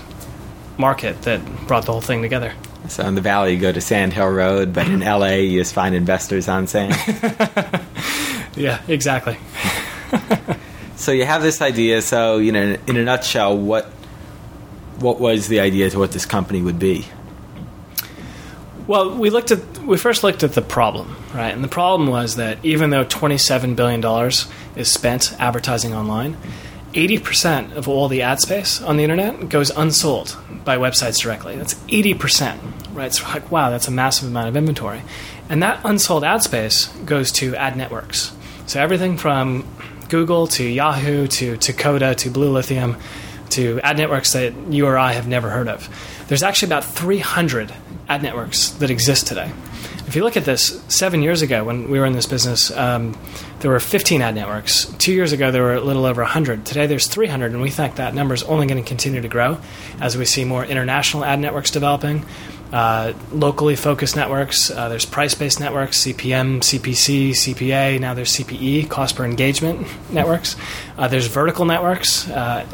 [0.77, 2.53] market that brought the whole thing together.
[2.87, 5.73] so in the Valley, you go to Sand Hill Road, but in LA, you just
[5.73, 6.95] find investors on sand.
[8.55, 9.37] Yeah, exactly.
[10.95, 12.01] so you have this idea.
[12.01, 13.85] So you know, in a nutshell, what
[14.99, 17.07] what was the idea to what this company would be?
[18.91, 21.53] Well, we looked at we first looked at the problem, right?
[21.53, 26.35] And the problem was that even though twenty seven billion dollars is spent advertising online,
[26.93, 30.35] eighty percent of all the ad space on the internet goes unsold
[30.65, 31.55] by websites directly.
[31.55, 32.61] That's eighty percent,
[32.91, 33.13] right?
[33.13, 35.03] So like, wow, that's a massive amount of inventory,
[35.47, 38.33] and that unsold ad space goes to ad networks.
[38.65, 39.65] So everything from
[40.09, 42.99] Google to Yahoo to Tacoda to BlueLithium
[43.51, 45.89] to ad networks that you or I have never heard of.
[46.27, 47.73] There's actually about 300
[48.09, 49.51] ad networks that exist today.
[50.07, 53.17] If you look at this, seven years ago when we were in this business, um,
[53.61, 54.85] there were 15 ad networks.
[54.97, 56.65] Two years ago, there were a little over 100.
[56.65, 59.57] Today, there's 300, and we think that number is only going to continue to grow
[60.01, 62.25] as we see more international ad networks developing.
[62.71, 64.71] Uh, locally focused networks.
[64.71, 67.99] Uh, there's price-based networks, CPM, CPC, CPA.
[67.99, 70.55] Now there's CPE, cost per engagement networks.
[70.97, 72.29] Uh, there's vertical networks.
[72.29, 72.65] Uh,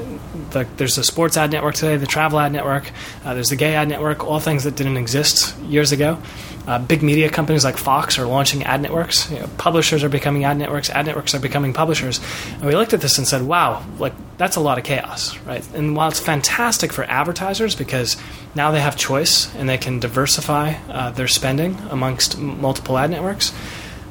[0.51, 2.91] the, there's the sports ad network today, the travel ad network.
[3.25, 4.23] Uh, there's the gay ad network.
[4.23, 6.19] All things that didn't exist years ago.
[6.67, 9.31] Uh, big media companies like Fox are launching ad networks.
[9.31, 10.89] You know, publishers are becoming ad networks.
[10.89, 12.19] Ad networks are becoming publishers.
[12.55, 15.65] And we looked at this and said, "Wow, like that's a lot of chaos, right?"
[15.73, 18.17] And while it's fantastic for advertisers because
[18.53, 23.53] now they have choice and they can diversify uh, their spending amongst multiple ad networks,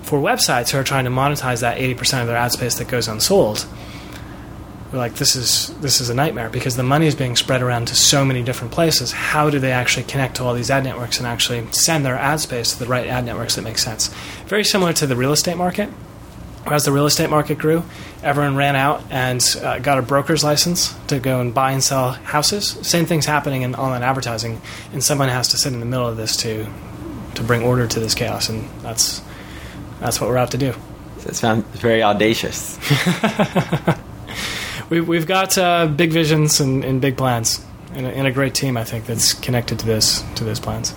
[0.02, 3.08] for websites who are trying to monetize that 80% of their ad space that goes
[3.08, 3.66] unsold,
[4.96, 7.88] we're like, this is this is a nightmare because the money is being spread around
[7.88, 9.12] to so many different places.
[9.12, 12.40] How do they actually connect to all these ad networks and actually send their ad
[12.40, 14.08] space to the right ad networks that make sense?
[14.46, 15.90] Very similar to the real estate market.
[16.64, 17.84] as the real estate market grew,
[18.22, 22.12] everyone ran out and uh, got a broker's license to go and buy and sell
[22.12, 22.78] houses.
[22.82, 24.60] Same thing's happening in online advertising,
[24.92, 26.66] and someone has to sit in the middle of this to
[27.34, 29.20] to bring order to this chaos, and that's
[30.00, 30.72] that's what we're out to do.
[31.24, 32.78] That sounds very audacious.
[34.88, 38.54] we, we've got uh, big visions and, and big plans, and a, and a, great
[38.54, 40.94] team, I think, that's connected to this to those plans.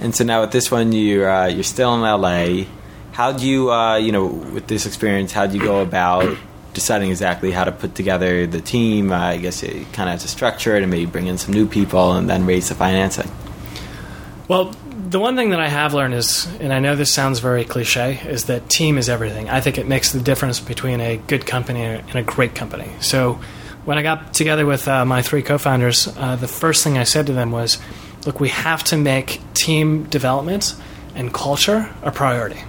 [0.00, 2.66] And so now with this one, you uh, you're still in LA.
[3.12, 6.36] How do you, uh, you know, with this experience, how do you go about
[6.74, 9.10] deciding exactly how to put together the team?
[9.10, 11.54] Uh, I guess you kind of have to structure it and maybe bring in some
[11.54, 13.30] new people and then raise the financing.
[14.48, 14.74] Well,
[15.08, 18.20] the one thing that I have learned is, and I know this sounds very cliche,
[18.26, 19.48] is that team is everything.
[19.48, 22.90] I think it makes the difference between a good company and a great company.
[23.00, 23.40] So
[23.84, 27.04] when I got together with uh, my three co founders, uh, the first thing I
[27.04, 27.78] said to them was,
[28.26, 30.74] look, we have to make team development
[31.14, 32.62] and culture a priority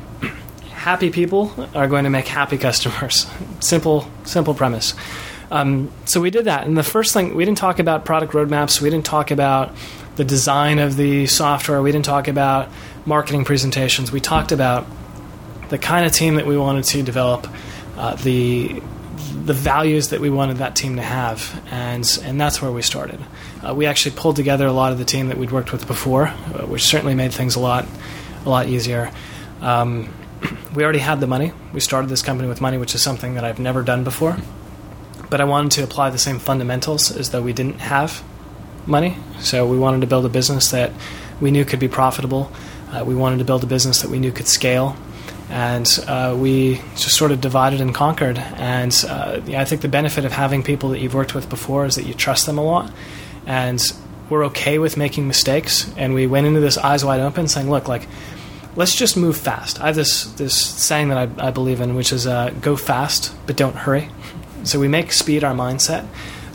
[0.87, 3.27] happy people are going to make happy customers.
[3.59, 4.93] simple, simple premise.
[5.51, 8.81] Um, so we did that, and the first thing we didn't talk about product roadmaps.
[8.81, 9.75] We didn't talk about
[10.17, 11.81] the design of the software.
[11.81, 12.69] We didn't talk about
[13.05, 14.11] marketing presentations.
[14.11, 14.85] We talked about
[15.69, 17.47] the kind of team that we wanted to develop,
[17.95, 18.81] uh, the
[19.45, 23.19] the values that we wanted that team to have, and and that's where we started.
[23.65, 26.27] Uh, we actually pulled together a lot of the team that we'd worked with before,
[26.27, 27.85] uh, which certainly made things a lot
[28.45, 29.11] a lot easier.
[29.61, 30.13] Um,
[30.75, 31.53] we already had the money.
[31.73, 34.37] We started this company with money, which is something that I've never done before.
[35.29, 38.23] But I wanted to apply the same fundamentals as though we didn't have
[38.87, 39.17] money.
[39.39, 40.91] So we wanted to build a business that
[41.39, 42.51] we knew could be profitable.
[42.91, 44.95] Uh, we wanted to build a business that we knew could scale.
[45.49, 48.37] And uh, we just sort of divided and conquered.
[48.37, 51.85] And uh, yeah, I think the benefit of having people that you've worked with before
[51.85, 52.91] is that you trust them a lot.
[53.45, 53.81] And
[54.29, 55.91] we're okay with making mistakes.
[55.95, 58.07] And we went into this eyes wide open saying, look, like,
[58.75, 59.81] let's just move fast.
[59.81, 63.33] I have this this saying that I, I believe in, which is uh, go fast
[63.45, 64.09] but don't hurry.
[64.63, 66.05] So we make speed our mindset.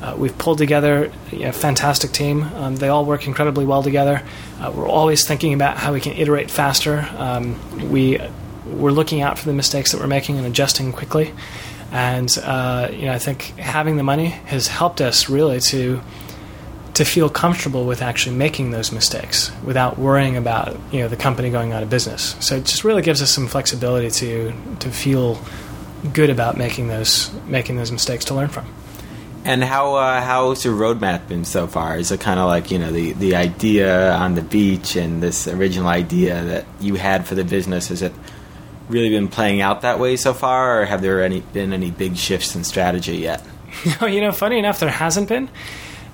[0.02, 2.42] Uh, we've pulled together a fantastic team.
[2.42, 4.22] Um, they all work incredibly well together.
[4.60, 7.08] Uh, we're always thinking about how we can iterate faster.
[7.16, 8.18] Um, we
[8.66, 11.32] we're looking out for the mistakes that we're making and adjusting quickly.
[11.92, 16.00] And uh, you know, I think having the money has helped us really to
[16.94, 21.50] to feel comfortable with actually making those mistakes without worrying about you know the company
[21.50, 22.34] going out of business.
[22.40, 25.40] So it just really gives us some flexibility to to feel
[26.12, 28.66] good about making those making those mistakes to learn from.
[29.44, 31.96] And how uh, how's your roadmap been so far?
[31.96, 35.48] Is it kind of like you know the the idea on the beach and this
[35.48, 37.88] original idea that you had for the business?
[37.88, 38.12] Has it
[38.88, 42.16] really been playing out that way so far, or have there any been any big
[42.16, 43.42] shifts in strategy yet?
[44.02, 45.48] You know, funny enough, there hasn't been,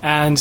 [0.01, 0.39] and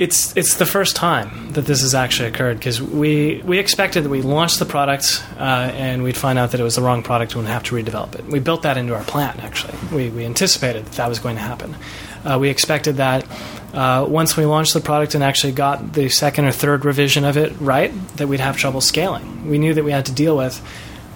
[0.00, 4.08] it's it's the first time that this has actually occurred because we we expected that
[4.08, 7.34] we launched the product uh, and we'd find out that it was the wrong product
[7.34, 8.24] and we'd have to redevelop it.
[8.24, 9.38] We built that into our plan.
[9.40, 11.76] Actually, we we anticipated that that was going to happen.
[12.24, 13.26] Uh, we expected that
[13.74, 17.36] uh, once we launched the product and actually got the second or third revision of
[17.36, 19.50] it right, that we'd have trouble scaling.
[19.50, 20.66] We knew that we had to deal with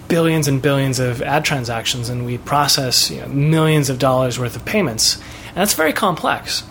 [0.09, 4.55] billions and billions of ad transactions and we process you know, millions of dollars worth
[4.55, 5.15] of payments,
[5.47, 6.63] and that's very complex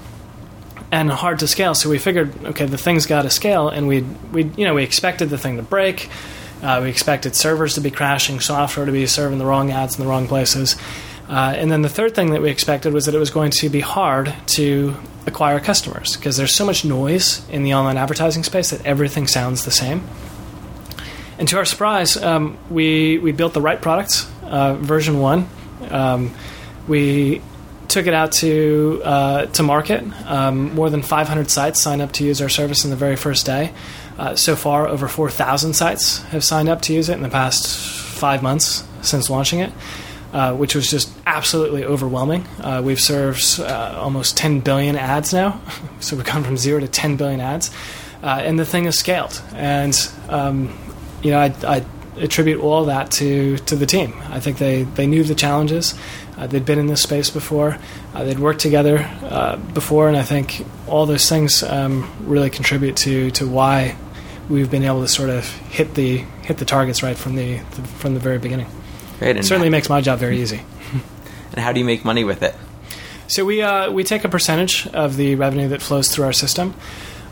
[0.90, 1.74] and hard to scale.
[1.74, 4.82] So we figured, okay, the thing's got to scale, and we we you know we
[4.82, 6.10] expected the thing to break.
[6.62, 10.04] Uh, we expected servers to be crashing, software to be serving the wrong ads in
[10.04, 10.76] the wrong places.
[11.28, 13.68] Uh, and then the third thing that we expected was that it was going to
[13.68, 14.94] be hard to
[15.26, 19.64] acquire customers because there's so much noise in the online advertising space that everything sounds
[19.64, 20.02] the same.
[21.38, 25.48] And to our surprise, um, we we built the right products, uh, version one.
[25.90, 26.34] Um,
[26.86, 27.42] we
[27.94, 30.02] took it out to uh, to market.
[30.26, 33.46] Um, more than 500 sites signed up to use our service in the very first
[33.46, 33.72] day.
[34.18, 37.66] Uh, so far, over 4,000 sites have signed up to use it in the past
[38.18, 39.72] five months since launching it,
[40.32, 42.46] uh, which was just absolutely overwhelming.
[42.60, 45.60] Uh, we've served uh, almost 10 billion ads now,
[46.00, 47.70] so we've gone from zero to 10 billion ads,
[48.22, 49.40] uh, and the thing has scaled.
[49.54, 49.96] And
[50.28, 50.76] um,
[51.22, 51.84] you know, I, I
[52.16, 54.14] attribute all that to to the team.
[54.28, 55.94] I think they they knew the challenges.
[56.36, 57.78] Uh, they'd been in this space before.
[58.12, 62.96] Uh, they'd worked together uh, before, and I think all those things um, really contribute
[62.98, 63.96] to to why
[64.48, 67.82] we've been able to sort of hit the hit the targets right from the, the
[67.82, 68.66] from the very beginning.
[69.18, 70.60] Great, it certainly makes my job very easy.
[71.52, 72.54] and how do you make money with it?
[73.26, 76.74] So we uh, we take a percentage of the revenue that flows through our system.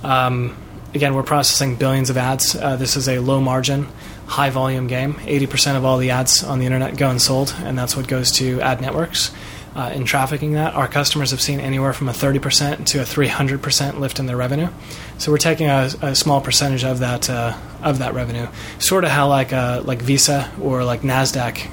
[0.02, 0.56] Um,
[0.94, 2.54] again, we're processing billions of ads.
[2.54, 3.88] Uh, this is a low margin
[4.32, 5.14] high volume game.
[5.14, 8.60] 80% of all the ads on the internet go unsold, and that's what goes to
[8.60, 9.30] ad networks.
[9.74, 13.98] Uh, in trafficking that, our customers have seen anywhere from a 30% to a 300%
[13.98, 14.68] lift in their revenue.
[15.16, 19.10] So we're taking a, a small percentage of that uh, of that revenue, sort of
[19.10, 21.68] how like uh, like Visa or like Nasdaq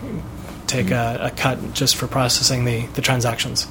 [0.68, 3.68] take a, a cut just for processing the, the transactions.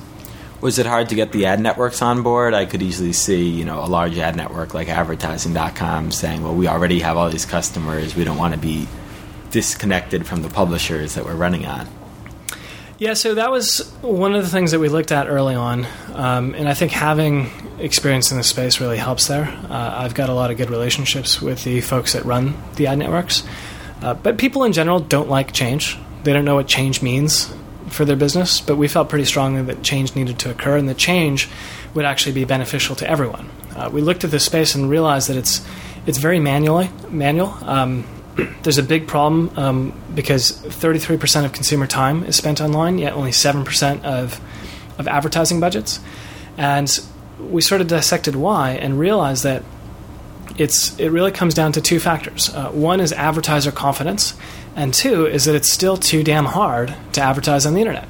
[0.61, 2.53] Was it hard to get the ad networks on board?
[2.53, 6.67] I could easily see, you know, a large ad network like advertising.com saying, "Well, we
[6.67, 8.17] already have all these customers.
[8.17, 8.89] We don't want to be
[9.53, 11.87] disconnected from the publishers that we're running on."
[12.99, 16.55] Yeah, so that was one of the things that we looked at early on, um,
[16.55, 17.49] and I think having
[17.79, 19.45] experience in this space really helps there.
[19.71, 22.99] Uh, I've got a lot of good relationships with the folks that run the ad
[22.99, 23.45] networks,
[24.03, 25.97] uh, but people in general don't like change.
[26.25, 27.49] They don't know what change means
[27.93, 30.95] for their business, but we felt pretty strongly that change needed to occur, and the
[30.95, 31.49] change
[31.95, 33.51] would actually be beneficial to everyone.
[33.75, 35.67] Uh, we looked at this space and realized that it's
[36.07, 37.57] it's very manually manual.
[37.63, 38.05] Um,
[38.63, 43.31] there's a big problem um, because 33% of consumer time is spent online, yet only
[43.31, 44.41] 7% of
[44.99, 46.01] of advertising budgets,
[46.57, 47.01] and
[47.39, 49.63] we sort of dissected why and realized that
[50.57, 52.53] it's it really comes down to two factors.
[52.53, 54.35] Uh, one is advertiser confidence,
[54.79, 58.09] and two is that it's still too damn hard to advertise on the internet.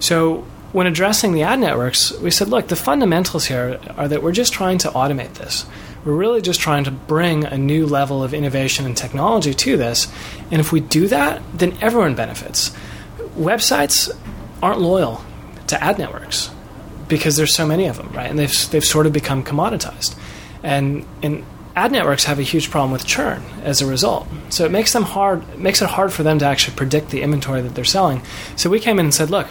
[0.00, 4.32] So when addressing the ad networks, we said, look, the fundamentals here are that we're
[4.32, 5.64] just trying to automate this.
[6.04, 10.12] We're really just trying to bring a new level of innovation and technology to this.
[10.50, 12.72] And if we do that, then everyone benefits.
[13.36, 14.10] Websites
[14.60, 15.24] aren't loyal
[15.68, 16.50] to ad networks
[17.06, 18.28] because there's so many of them, right?
[18.28, 20.16] And they've, they've sort of become commoditized.
[20.64, 21.44] And, and
[21.78, 24.26] ad networks have a huge problem with churn as a result.
[24.50, 27.22] So it makes them hard it makes it hard for them to actually predict the
[27.22, 28.22] inventory that they're selling.
[28.56, 29.46] So we came in and said, look,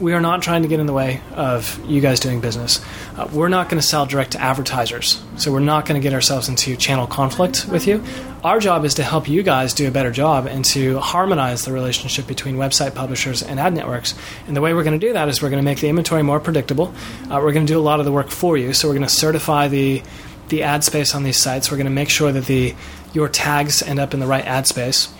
[0.00, 2.84] we are not trying to get in the way of you guys doing business.
[3.16, 6.12] Uh, we're not going to sell direct to advertisers, so we're not going to get
[6.12, 8.02] ourselves into channel conflict with you.
[8.42, 11.72] Our job is to help you guys do a better job and to harmonize the
[11.72, 14.14] relationship between website publishers and ad networks.
[14.46, 16.22] And the way we're going to do that is we're going to make the inventory
[16.22, 16.92] more predictable.
[17.30, 18.72] Uh, we're going to do a lot of the work for you.
[18.72, 20.02] So we're going to certify the
[20.48, 21.70] the ad space on these sites.
[21.70, 22.74] We're going to make sure that the
[23.12, 25.12] your tags end up in the right ad space,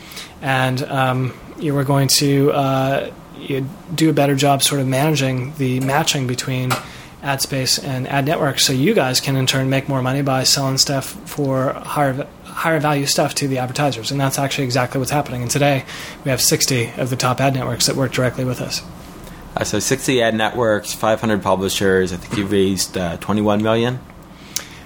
[0.43, 3.11] and um, you are going to uh,
[3.95, 6.73] do a better job sort of managing the matching between
[7.23, 10.43] ad space and ad networks, so you guys can in turn make more money by
[10.43, 15.11] selling stuff for higher higher value stuff to the advertisers, and that's actually exactly what's
[15.11, 15.43] happening.
[15.43, 15.85] And today,
[16.25, 18.83] we have 60 of the top ad networks that work directly with us.
[19.57, 22.13] Uh, so 60 ad networks, 500 publishers.
[22.13, 24.01] I think you raised uh, 21 million.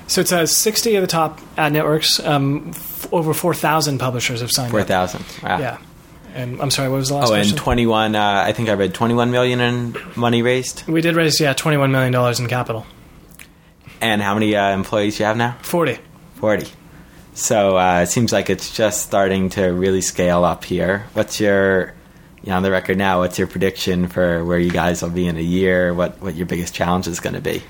[0.08, 2.18] So it says 60 of the top ad networks.
[2.18, 5.20] Um, f- over 4,000 publishers have signed 4,000.
[5.20, 5.42] up.
[5.42, 5.58] Wow.
[5.58, 5.78] Yeah.
[6.34, 7.52] And I'm sorry, what was the last oh, question?
[7.52, 10.86] and 21, uh, I think I read 21 million in money raised.
[10.86, 12.86] We did raise, yeah, $21 million in capital.
[14.00, 15.56] And how many uh, employees you have now?
[15.62, 15.98] 40.
[16.36, 16.68] 40.
[17.34, 21.06] So uh, it seems like it's just starting to really scale up here.
[21.12, 21.94] What's your,
[22.42, 25.26] you know, on the record now, what's your prediction for where you guys will be
[25.26, 25.92] in a year?
[25.92, 27.62] What, what your biggest challenge is going to be?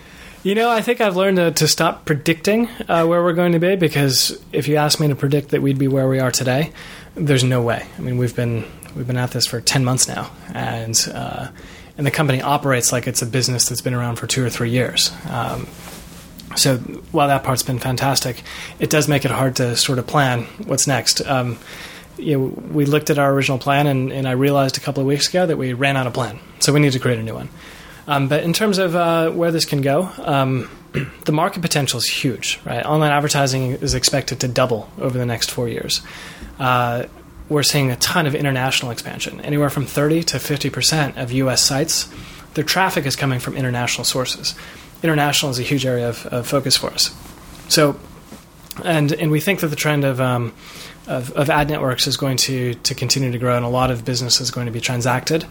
[0.49, 3.59] You know, I think I've learned to, to stop predicting uh, where we're going to
[3.59, 6.72] be because if you asked me to predict that we'd be where we are today,
[7.14, 7.86] there's no way.
[7.99, 8.64] I mean, we've been
[8.96, 11.49] we've been at this for ten months now, and uh,
[11.99, 14.70] and the company operates like it's a business that's been around for two or three
[14.70, 15.12] years.
[15.28, 15.66] Um,
[16.57, 16.78] so
[17.12, 18.42] while that part's been fantastic,
[18.78, 21.20] it does make it hard to sort of plan what's next.
[21.26, 21.59] Um,
[22.16, 25.07] you know, we looked at our original plan, and, and I realized a couple of
[25.09, 26.40] weeks ago that we ran out of plan.
[26.61, 27.51] So we need to create a new one.
[28.09, 30.68] Um, but in terms of uh, where this can go, um,
[31.26, 32.59] the market potential is huge.
[32.64, 36.00] Right, online advertising is expected to double over the next four years.
[36.59, 37.04] Uh,
[37.50, 41.62] we're seeing a ton of international expansion, anywhere from 30 to 50 percent of U.S.
[41.62, 42.09] sites.
[42.54, 44.54] Their traffic is coming from international sources.
[45.02, 47.14] International is a huge area of, of focus for us.
[47.68, 48.00] So,
[48.84, 50.54] and and we think that the trend of um,
[51.06, 54.04] of, of, ad networks is going to, to continue to grow, and a lot of
[54.04, 55.46] business is going to be transacted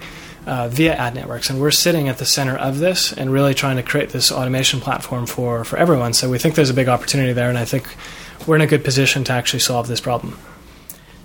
[0.48, 1.50] uh, via ad networks.
[1.50, 4.80] And we're sitting at the center of this and really trying to create this automation
[4.80, 6.14] platform for, for everyone.
[6.14, 7.86] So we think there's a big opportunity there, and I think
[8.48, 10.40] we're in a good position to actually solve this problem.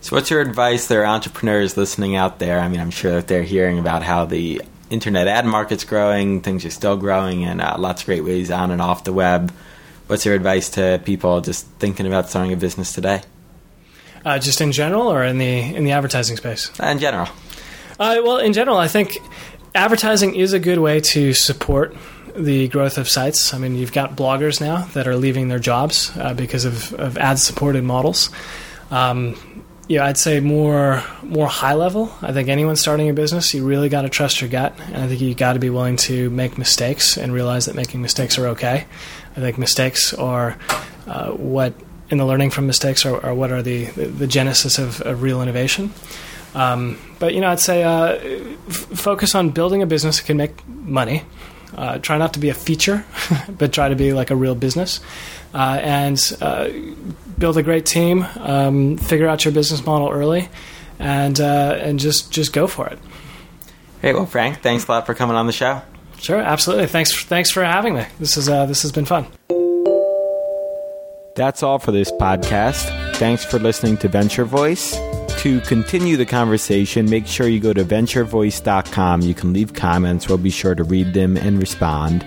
[0.01, 0.89] So, what's your advice?
[0.89, 2.59] There are entrepreneurs listening out there.
[2.59, 4.61] I mean, I'm sure that they're hearing about how the
[4.91, 8.73] internet ad market's growing, things are still growing, and uh, lots of great ways on
[8.73, 9.53] and off the web.
[10.09, 13.23] What's your advice to people just thinking about starting a business today?
[14.25, 16.77] Uh, just in general, or in the in the advertising space?
[16.81, 17.29] In general.
[17.99, 19.19] Uh, well, in general, I think
[19.75, 21.95] advertising is a good way to support
[22.35, 23.53] the growth of sites.
[23.53, 27.19] I mean, you've got bloggers now that are leaving their jobs uh, because of, of
[27.19, 28.31] ad supported models.
[28.91, 29.37] Um,
[29.89, 32.13] yeah, I'd say more more high level.
[32.23, 35.09] I think anyone starting a business, you really got to trust your gut, and I
[35.09, 38.47] think you got to be willing to make mistakes and realize that making mistakes are
[38.49, 38.87] okay.
[39.37, 40.57] I think mistakes are
[41.07, 41.75] uh, what
[42.11, 45.23] in the learning from mistakes are, are what are the, the, the genesis of, of,
[45.23, 45.93] real innovation.
[46.55, 48.15] Um, but you know, I'd say uh,
[48.69, 51.23] f- focus on building a business that can make money.
[51.75, 53.05] Uh, try not to be a feature,
[53.49, 55.01] but try to be like a real business,
[55.55, 56.69] uh, and uh,
[57.39, 58.27] build a great team.
[58.37, 60.51] Um, figure out your business model early,
[60.99, 62.99] and uh, and just just go for it.
[64.03, 65.81] Hey, well, Frank, thanks a lot for coming on the show.
[66.19, 66.87] Sure, absolutely.
[66.87, 68.05] Thanks, thanks for having me.
[68.19, 69.27] This is uh, this has been fun.
[71.35, 73.17] That's all for this podcast.
[73.17, 74.95] Thanks for listening to Venture Voice.
[75.43, 79.23] To continue the conversation, make sure you go to venturevoice.com.
[79.23, 80.29] You can leave comments.
[80.29, 82.25] We'll be sure to read them and respond.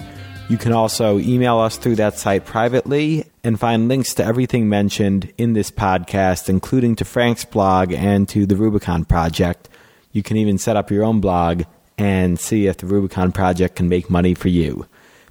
[0.49, 5.32] You can also email us through that site privately and find links to everything mentioned
[5.38, 9.70] in this podcast, including to Frank's blog and to the Rubicon Project.
[10.11, 11.63] You can even set up your own blog
[11.97, 14.88] and see if the Rubicon Project can make money for you.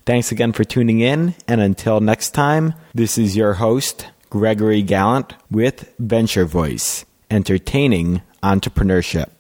[0.07, 5.35] Thanks again for tuning in, and until next time, this is your host, Gregory Galant,
[5.51, 7.05] with Venture Voice,
[7.35, 9.35] entertaining entrepreneurship.